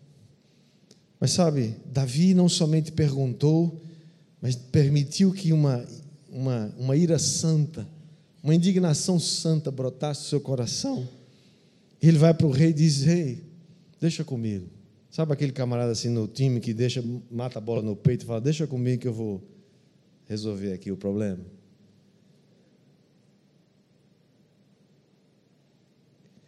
Mas 1.20 1.33
sabe, 1.33 1.74
Davi 1.87 2.35
não 2.35 2.48
somente 2.48 2.92
perguntou, 2.92 3.81
mas 4.40 4.55
permitiu 4.55 5.33
que 5.33 5.52
uma, 5.52 5.85
uma, 6.31 6.74
uma 6.79 6.96
ira 6.96 7.18
santa, 7.18 7.87
uma 8.42 8.55
indignação 8.55 9.18
santa 9.18 9.70
brotasse 9.70 10.22
do 10.22 10.26
seu 10.29 10.40
coração, 10.40 11.09
ele 12.02 12.18
vai 12.18 12.35
para 12.35 12.46
o 12.46 12.50
rei 12.50 12.70
e 12.70 12.74
diz: 12.74 13.02
Rei, 13.02 13.42
deixa 14.00 14.22
comigo. 14.22 14.66
Sabe 15.11 15.33
aquele 15.33 15.52
camarada 15.52 15.92
assim 15.92 16.11
no 16.11 16.29
time 16.29 16.61
que 16.61 16.74
deixa, 16.74 17.02
mata 17.31 17.59
a 17.59 17.62
bola 17.62 17.81
no 17.81 17.96
peito 17.96 18.22
e 18.22 18.26
fala: 18.26 18.40
Deixa 18.40 18.66
comigo 18.66 19.00
que 19.00 19.09
eu 19.09 19.14
vou 19.14 19.42
resolver 20.26 20.72
aqui 20.72 20.92
o 20.92 20.96
problema? 20.96 21.40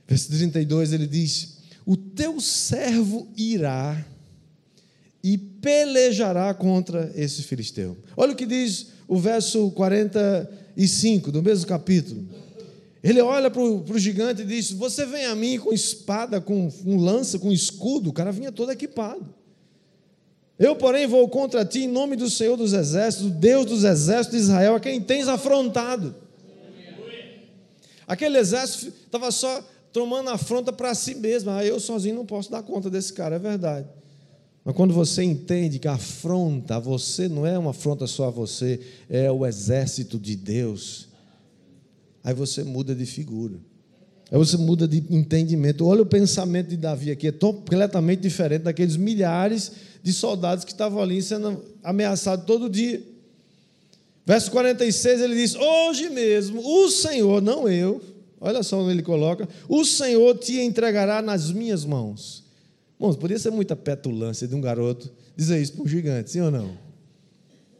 Verso 0.06 0.28
32 0.28 0.92
ele 0.92 1.06
diz: 1.06 1.57
O 1.88 1.96
teu 1.96 2.38
servo 2.38 3.26
irá 3.34 4.04
e 5.24 5.38
pelejará 5.38 6.52
contra 6.52 7.10
esse 7.14 7.42
filisteu. 7.42 7.96
Olha 8.14 8.34
o 8.34 8.36
que 8.36 8.44
diz 8.44 8.88
o 9.08 9.16
verso 9.16 9.70
45 9.70 11.32
do 11.32 11.42
mesmo 11.42 11.66
capítulo. 11.66 12.28
Ele 13.02 13.22
olha 13.22 13.50
para 13.50 13.62
o 13.62 13.98
gigante 13.98 14.42
e 14.42 14.44
diz: 14.44 14.70
Você 14.72 15.06
vem 15.06 15.24
a 15.24 15.34
mim 15.34 15.58
com 15.58 15.72
espada, 15.72 16.42
com, 16.42 16.70
com 16.70 16.98
lança, 16.98 17.38
com 17.38 17.50
escudo. 17.50 18.10
O 18.10 18.12
cara 18.12 18.30
vinha 18.32 18.52
todo 18.52 18.70
equipado. 18.70 19.34
Eu, 20.58 20.76
porém, 20.76 21.06
vou 21.06 21.26
contra 21.26 21.64
ti 21.64 21.84
em 21.84 21.88
nome 21.88 22.16
do 22.16 22.28
Senhor 22.28 22.58
dos 22.58 22.74
Exércitos, 22.74 23.30
Deus 23.30 23.64
dos 23.64 23.84
Exércitos 23.84 24.38
de 24.38 24.44
Israel, 24.44 24.74
a 24.74 24.80
quem 24.80 25.00
tens 25.00 25.26
afrontado. 25.26 26.14
Aquele 28.06 28.38
exército 28.38 28.92
estava 29.06 29.30
só 29.30 29.62
tomando 29.92 30.30
afronta 30.30 30.72
para 30.72 30.94
si 30.94 31.14
mesmo. 31.14 31.50
Ah, 31.50 31.64
eu 31.64 31.80
sozinho 31.80 32.16
não 32.16 32.26
posso 32.26 32.50
dar 32.50 32.62
conta 32.62 32.90
desse 32.90 33.12
cara, 33.12 33.36
é 33.36 33.38
verdade. 33.38 33.88
Mas 34.64 34.76
quando 34.76 34.92
você 34.92 35.22
entende 35.22 35.78
que 35.78 35.88
a 35.88 35.94
afronta 35.94 36.76
a 36.76 36.78
você 36.78 37.28
não 37.28 37.46
é 37.46 37.58
uma 37.58 37.70
afronta 37.70 38.06
só 38.06 38.26
a 38.26 38.30
você, 38.30 38.80
é 39.08 39.30
o 39.30 39.46
exército 39.46 40.18
de 40.18 40.36
Deus, 40.36 41.08
aí 42.22 42.34
você 42.34 42.62
muda 42.62 42.94
de 42.94 43.06
figura. 43.06 43.54
Aí 44.30 44.36
você 44.36 44.58
muda 44.58 44.86
de 44.86 45.02
entendimento. 45.08 45.86
Olha 45.86 46.02
o 46.02 46.06
pensamento 46.06 46.68
de 46.68 46.76
Davi 46.76 47.10
aqui, 47.10 47.28
é 47.28 47.32
completamente 47.32 48.20
diferente 48.20 48.62
daqueles 48.62 48.96
milhares 48.96 49.72
de 50.02 50.12
soldados 50.12 50.64
que 50.64 50.72
estavam 50.72 51.00
ali 51.00 51.22
sendo 51.22 51.64
ameaçados 51.82 52.44
todo 52.44 52.68
dia. 52.68 53.02
Verso 54.26 54.50
46 54.50 55.22
ele 55.22 55.34
diz: 55.34 55.54
Hoje 55.54 56.10
mesmo 56.10 56.60
o 56.60 56.90
Senhor, 56.90 57.40
não 57.40 57.66
eu, 57.66 58.02
Olha 58.40 58.62
só 58.62 58.78
onde 58.80 58.92
ele 58.92 59.02
coloca: 59.02 59.48
O 59.68 59.84
Senhor 59.84 60.36
te 60.38 60.60
entregará 60.60 61.20
nas 61.20 61.50
minhas 61.50 61.84
mãos. 61.84 62.44
Irmãos, 62.98 63.16
podia 63.16 63.38
ser 63.38 63.50
muita 63.50 63.76
petulância 63.76 64.46
de 64.46 64.54
um 64.54 64.60
garoto 64.60 65.10
dizer 65.36 65.60
isso 65.60 65.74
para 65.74 65.84
um 65.84 65.88
gigante, 65.88 66.30
sim 66.30 66.40
ou 66.40 66.50
não? 66.50 66.66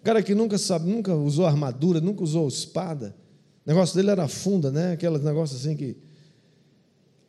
O 0.00 0.04
cara 0.04 0.22
que 0.22 0.34
nunca 0.34 0.56
sabe, 0.56 0.88
nunca 0.88 1.14
usou 1.14 1.44
armadura, 1.44 2.00
nunca 2.00 2.22
usou 2.22 2.46
espada. 2.46 3.14
O 3.66 3.68
negócio 3.68 3.96
dele 3.96 4.10
era 4.10 4.28
funda, 4.28 4.70
né? 4.70 4.92
Aqueles 4.92 5.22
negócios 5.22 5.60
assim 5.60 5.76
que. 5.76 5.96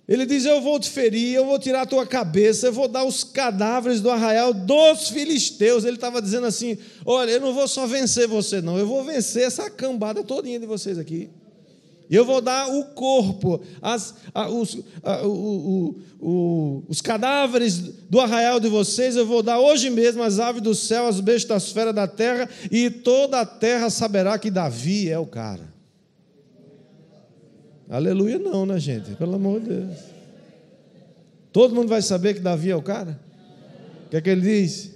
Ele 0.08 0.26
diz: 0.26 0.46
Eu 0.46 0.62
vou 0.62 0.80
te 0.80 0.90
ferir, 0.90 1.34
eu 1.34 1.46
vou 1.46 1.60
tirar 1.60 1.82
a 1.82 1.86
tua 1.86 2.06
cabeça, 2.06 2.68
eu 2.68 2.74
vou 2.74 2.88
dar 2.88 3.04
os 3.04 3.24
cadáveres 3.24 4.02
do 4.02 4.10
arraial 4.10 4.54
dos 4.54 5.10
filisteus. 5.10 5.84
Ele 5.84 5.98
estava 5.98 6.22
dizendo 6.22 6.48
assim: 6.48 6.78
Olha, 7.06 7.32
eu 7.32 7.42
não 7.42 7.54
vou 7.54 7.68
só 7.68 7.86
vencer 7.86 8.28
você, 8.28 8.62
não, 8.62 8.78
eu 8.78 8.88
vou 8.88 9.04
vencer 9.04 9.44
essa 9.44 9.70
cambada 9.70 10.24
todinha 10.24 10.60
de 10.60 10.66
vocês 10.66 10.98
aqui. 10.98 11.30
Eu 12.10 12.26
vou 12.26 12.42
dar 12.42 12.68
o 12.68 12.86
corpo, 12.86 13.62
as, 13.82 14.16
a, 14.34 14.50
os, 14.50 14.80
a, 15.04 15.28
o, 15.28 15.30
o, 15.30 15.96
o, 16.20 16.84
os 16.88 17.02
cadáveres 17.02 17.78
do 18.10 18.20
arraial 18.20 18.60
de 18.60 18.68
vocês, 18.68 19.16
eu 19.16 19.28
vou 19.28 19.44
dar 19.44 19.60
hoje 19.60 19.92
mesmo 19.92 20.24
as 20.24 20.40
aves 20.40 20.62
do 20.62 20.74
céu, 20.74 21.06
as 21.06 21.20
bestas 21.20 21.72
feras 21.72 21.94
da 21.94 22.08
terra, 22.08 22.50
e 22.72 22.90
toda 22.90 23.40
a 23.40 23.46
terra 23.46 23.92
saberá 23.92 24.40
que 24.40 24.50
Davi 24.50 25.08
é 25.08 25.20
o 25.20 25.26
cara. 25.28 25.70
Aleluia, 27.88 28.40
não, 28.40 28.66
né, 28.66 28.80
gente? 28.80 29.12
Pelo 29.12 29.36
amor 29.36 29.60
de 29.60 29.68
Deus. 29.68 29.98
Todo 31.52 31.76
mundo 31.76 31.90
vai 31.90 32.02
saber 32.02 32.34
que 32.34 32.40
Davi 32.40 32.72
é 32.72 32.76
o 32.76 32.82
cara? 32.82 33.20
O 34.08 34.10
que 34.10 34.18
é 34.18 34.22
que 34.22 34.30
ele 34.30 34.42
diz? 34.42 34.92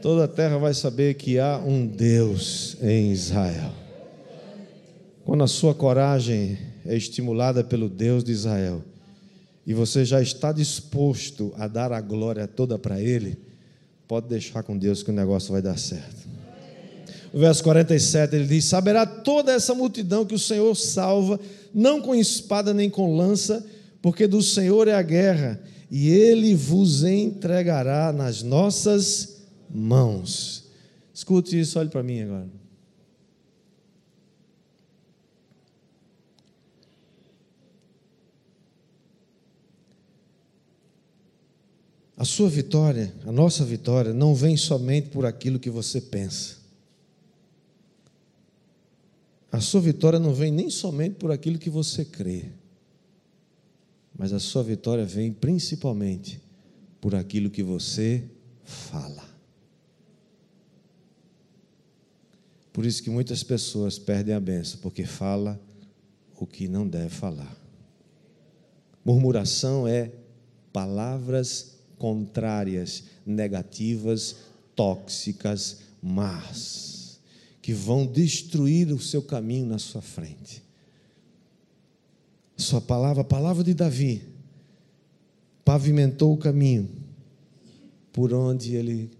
Toda 0.00 0.24
a 0.24 0.28
terra 0.28 0.58
vai 0.58 0.74
saber 0.74 1.14
que 1.14 1.40
há 1.40 1.58
um 1.58 1.84
Deus 1.86 2.76
em 2.80 3.10
Israel. 3.10 3.85
Quando 5.26 5.42
a 5.42 5.48
sua 5.48 5.74
coragem 5.74 6.56
é 6.84 6.96
estimulada 6.96 7.64
pelo 7.64 7.88
Deus 7.88 8.22
de 8.22 8.30
Israel 8.30 8.80
e 9.66 9.74
você 9.74 10.04
já 10.04 10.22
está 10.22 10.52
disposto 10.52 11.52
a 11.58 11.66
dar 11.66 11.90
a 11.90 12.00
glória 12.00 12.46
toda 12.46 12.78
para 12.78 13.02
Ele, 13.02 13.36
pode 14.06 14.28
deixar 14.28 14.62
com 14.62 14.78
Deus 14.78 15.02
que 15.02 15.10
o 15.10 15.12
negócio 15.12 15.50
vai 15.50 15.60
dar 15.60 15.76
certo. 15.80 16.28
O 17.32 17.40
verso 17.40 17.60
47 17.64 18.36
ele 18.36 18.46
diz: 18.46 18.66
Saberá 18.66 19.04
toda 19.04 19.50
essa 19.50 19.74
multidão 19.74 20.24
que 20.24 20.36
o 20.36 20.38
Senhor 20.38 20.72
salva, 20.76 21.40
não 21.74 22.00
com 22.00 22.14
espada 22.14 22.72
nem 22.72 22.88
com 22.88 23.16
lança, 23.16 23.66
porque 24.00 24.28
do 24.28 24.40
Senhor 24.40 24.86
é 24.86 24.94
a 24.94 25.02
guerra, 25.02 25.60
e 25.90 26.08
Ele 26.08 26.54
vos 26.54 27.02
entregará 27.02 28.12
nas 28.12 28.44
nossas 28.44 29.42
mãos. 29.68 30.68
Escute 31.12 31.58
isso, 31.58 31.80
olhe 31.80 31.88
para 31.88 32.04
mim 32.04 32.20
agora. 32.20 32.65
Sua 42.26 42.50
vitória, 42.50 43.14
a 43.24 43.32
nossa 43.32 43.64
vitória, 43.64 44.12
não 44.12 44.34
vem 44.34 44.56
somente 44.56 45.08
por 45.08 45.24
aquilo 45.24 45.58
que 45.58 45.70
você 45.70 46.00
pensa. 46.00 46.56
A 49.50 49.60
sua 49.60 49.80
vitória 49.80 50.18
não 50.18 50.34
vem 50.34 50.50
nem 50.50 50.68
somente 50.68 51.14
por 51.14 51.30
aquilo 51.30 51.58
que 51.58 51.70
você 51.70 52.04
crê. 52.04 52.50
Mas 54.18 54.32
a 54.32 54.38
sua 54.38 54.62
vitória 54.62 55.04
vem 55.04 55.32
principalmente 55.32 56.40
por 57.00 57.14
aquilo 57.14 57.48
que 57.48 57.62
você 57.62 58.24
fala. 58.64 59.24
Por 62.72 62.84
isso 62.84 63.02
que 63.02 63.08
muitas 63.08 63.42
pessoas 63.42 63.98
perdem 63.98 64.34
a 64.34 64.40
benção, 64.40 64.80
porque 64.82 65.06
fala 65.06 65.58
o 66.38 66.46
que 66.46 66.68
não 66.68 66.86
deve 66.86 67.08
falar. 67.08 67.56
Murmuração 69.02 69.88
é 69.88 70.12
palavras 70.72 71.75
contrárias, 71.98 73.04
negativas, 73.24 74.36
tóxicas, 74.74 75.78
más, 76.02 77.18
que 77.60 77.72
vão 77.72 78.06
destruir 78.06 78.92
o 78.92 79.00
seu 79.00 79.22
caminho 79.22 79.66
na 79.66 79.78
sua 79.78 80.02
frente. 80.02 80.62
Sua 82.56 82.80
palavra, 82.80 83.22
a 83.22 83.24
palavra 83.24 83.62
de 83.62 83.74
Davi, 83.74 84.22
pavimentou 85.64 86.32
o 86.32 86.38
caminho 86.38 86.88
por 88.12 88.32
onde 88.32 88.74
ele 88.74 89.10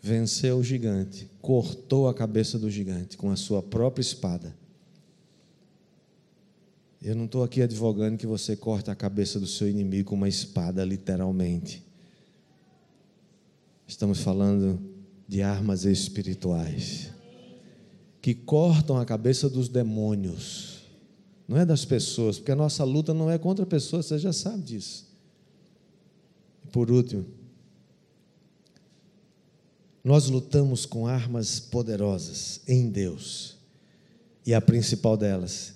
venceu 0.00 0.58
o 0.58 0.64
gigante, 0.64 1.28
cortou 1.42 2.08
a 2.08 2.14
cabeça 2.14 2.58
do 2.58 2.70
gigante 2.70 3.16
com 3.16 3.30
a 3.30 3.36
sua 3.36 3.62
própria 3.62 4.00
espada. 4.00 4.56
Eu 7.02 7.14
não 7.14 7.26
estou 7.26 7.42
aqui 7.42 7.62
advogando 7.62 8.16
que 8.16 8.26
você 8.26 8.56
corte 8.56 8.90
a 8.90 8.94
cabeça 8.94 9.38
do 9.38 9.46
seu 9.46 9.68
inimigo 9.68 10.10
com 10.10 10.16
uma 10.16 10.28
espada, 10.28 10.84
literalmente. 10.84 11.87
Estamos 13.88 14.20
falando 14.20 14.78
de 15.26 15.40
armas 15.40 15.86
espirituais 15.86 17.10
que 18.20 18.34
cortam 18.34 18.98
a 18.98 19.06
cabeça 19.06 19.48
dos 19.48 19.66
demônios, 19.66 20.82
não 21.48 21.56
é 21.56 21.64
das 21.64 21.86
pessoas, 21.86 22.36
porque 22.38 22.52
a 22.52 22.56
nossa 22.56 22.84
luta 22.84 23.14
não 23.14 23.30
é 23.30 23.38
contra 23.38 23.64
pessoas, 23.64 24.04
você 24.04 24.18
já 24.18 24.30
sabe 24.30 24.62
disso. 24.62 25.08
Por 26.70 26.90
último, 26.90 27.24
nós 30.04 30.28
lutamos 30.28 30.84
com 30.84 31.06
armas 31.06 31.58
poderosas 31.58 32.60
em 32.68 32.90
Deus, 32.90 33.56
e 34.44 34.52
a 34.52 34.60
principal 34.60 35.16
delas 35.16 35.74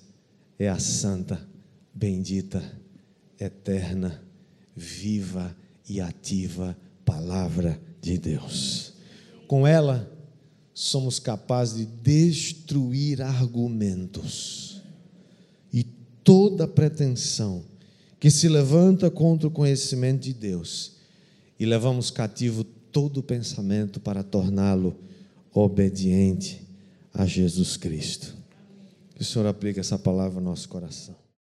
é 0.59 0.69
a 0.69 0.79
santa, 0.79 1.49
bendita, 1.95 2.63
eterna, 3.41 4.23
viva 4.77 5.57
e 5.89 5.99
ativa 5.99 6.77
palavra 7.07 7.81
de 8.03 8.19
Deus. 8.19 8.93
Com 9.47 9.67
ela, 9.67 10.11
somos 10.75 11.19
capazes 11.19 11.79
de 11.79 11.87
destruir 11.87 13.23
argumentos 13.23 14.83
e 15.73 15.85
toda 16.25 16.67
pretensão 16.67 17.63
que 18.19 18.31
se 18.31 18.49
levanta 18.49 19.11
contra 19.11 19.49
o 19.49 19.51
conhecimento 19.51 20.23
de 20.23 20.35
Deus 20.35 20.97
e 21.59 21.65
levamos 21.65 22.11
cativo 22.11 22.65
todo 22.65 23.23
pensamento 23.23 24.01
para 24.01 24.23
torná-lo 24.23 24.97
obediente 25.53 26.67
a 27.15 27.27
Jesus 27.27 27.77
Cristo. 27.77 28.37
Que 29.15 29.23
o 29.23 29.25
Senhor 29.25 29.47
aplique 29.47 29.79
essa 29.79 29.99
palavra 29.99 30.39
ao 30.39 30.45
nosso 30.45 30.69
coração. 30.69 31.22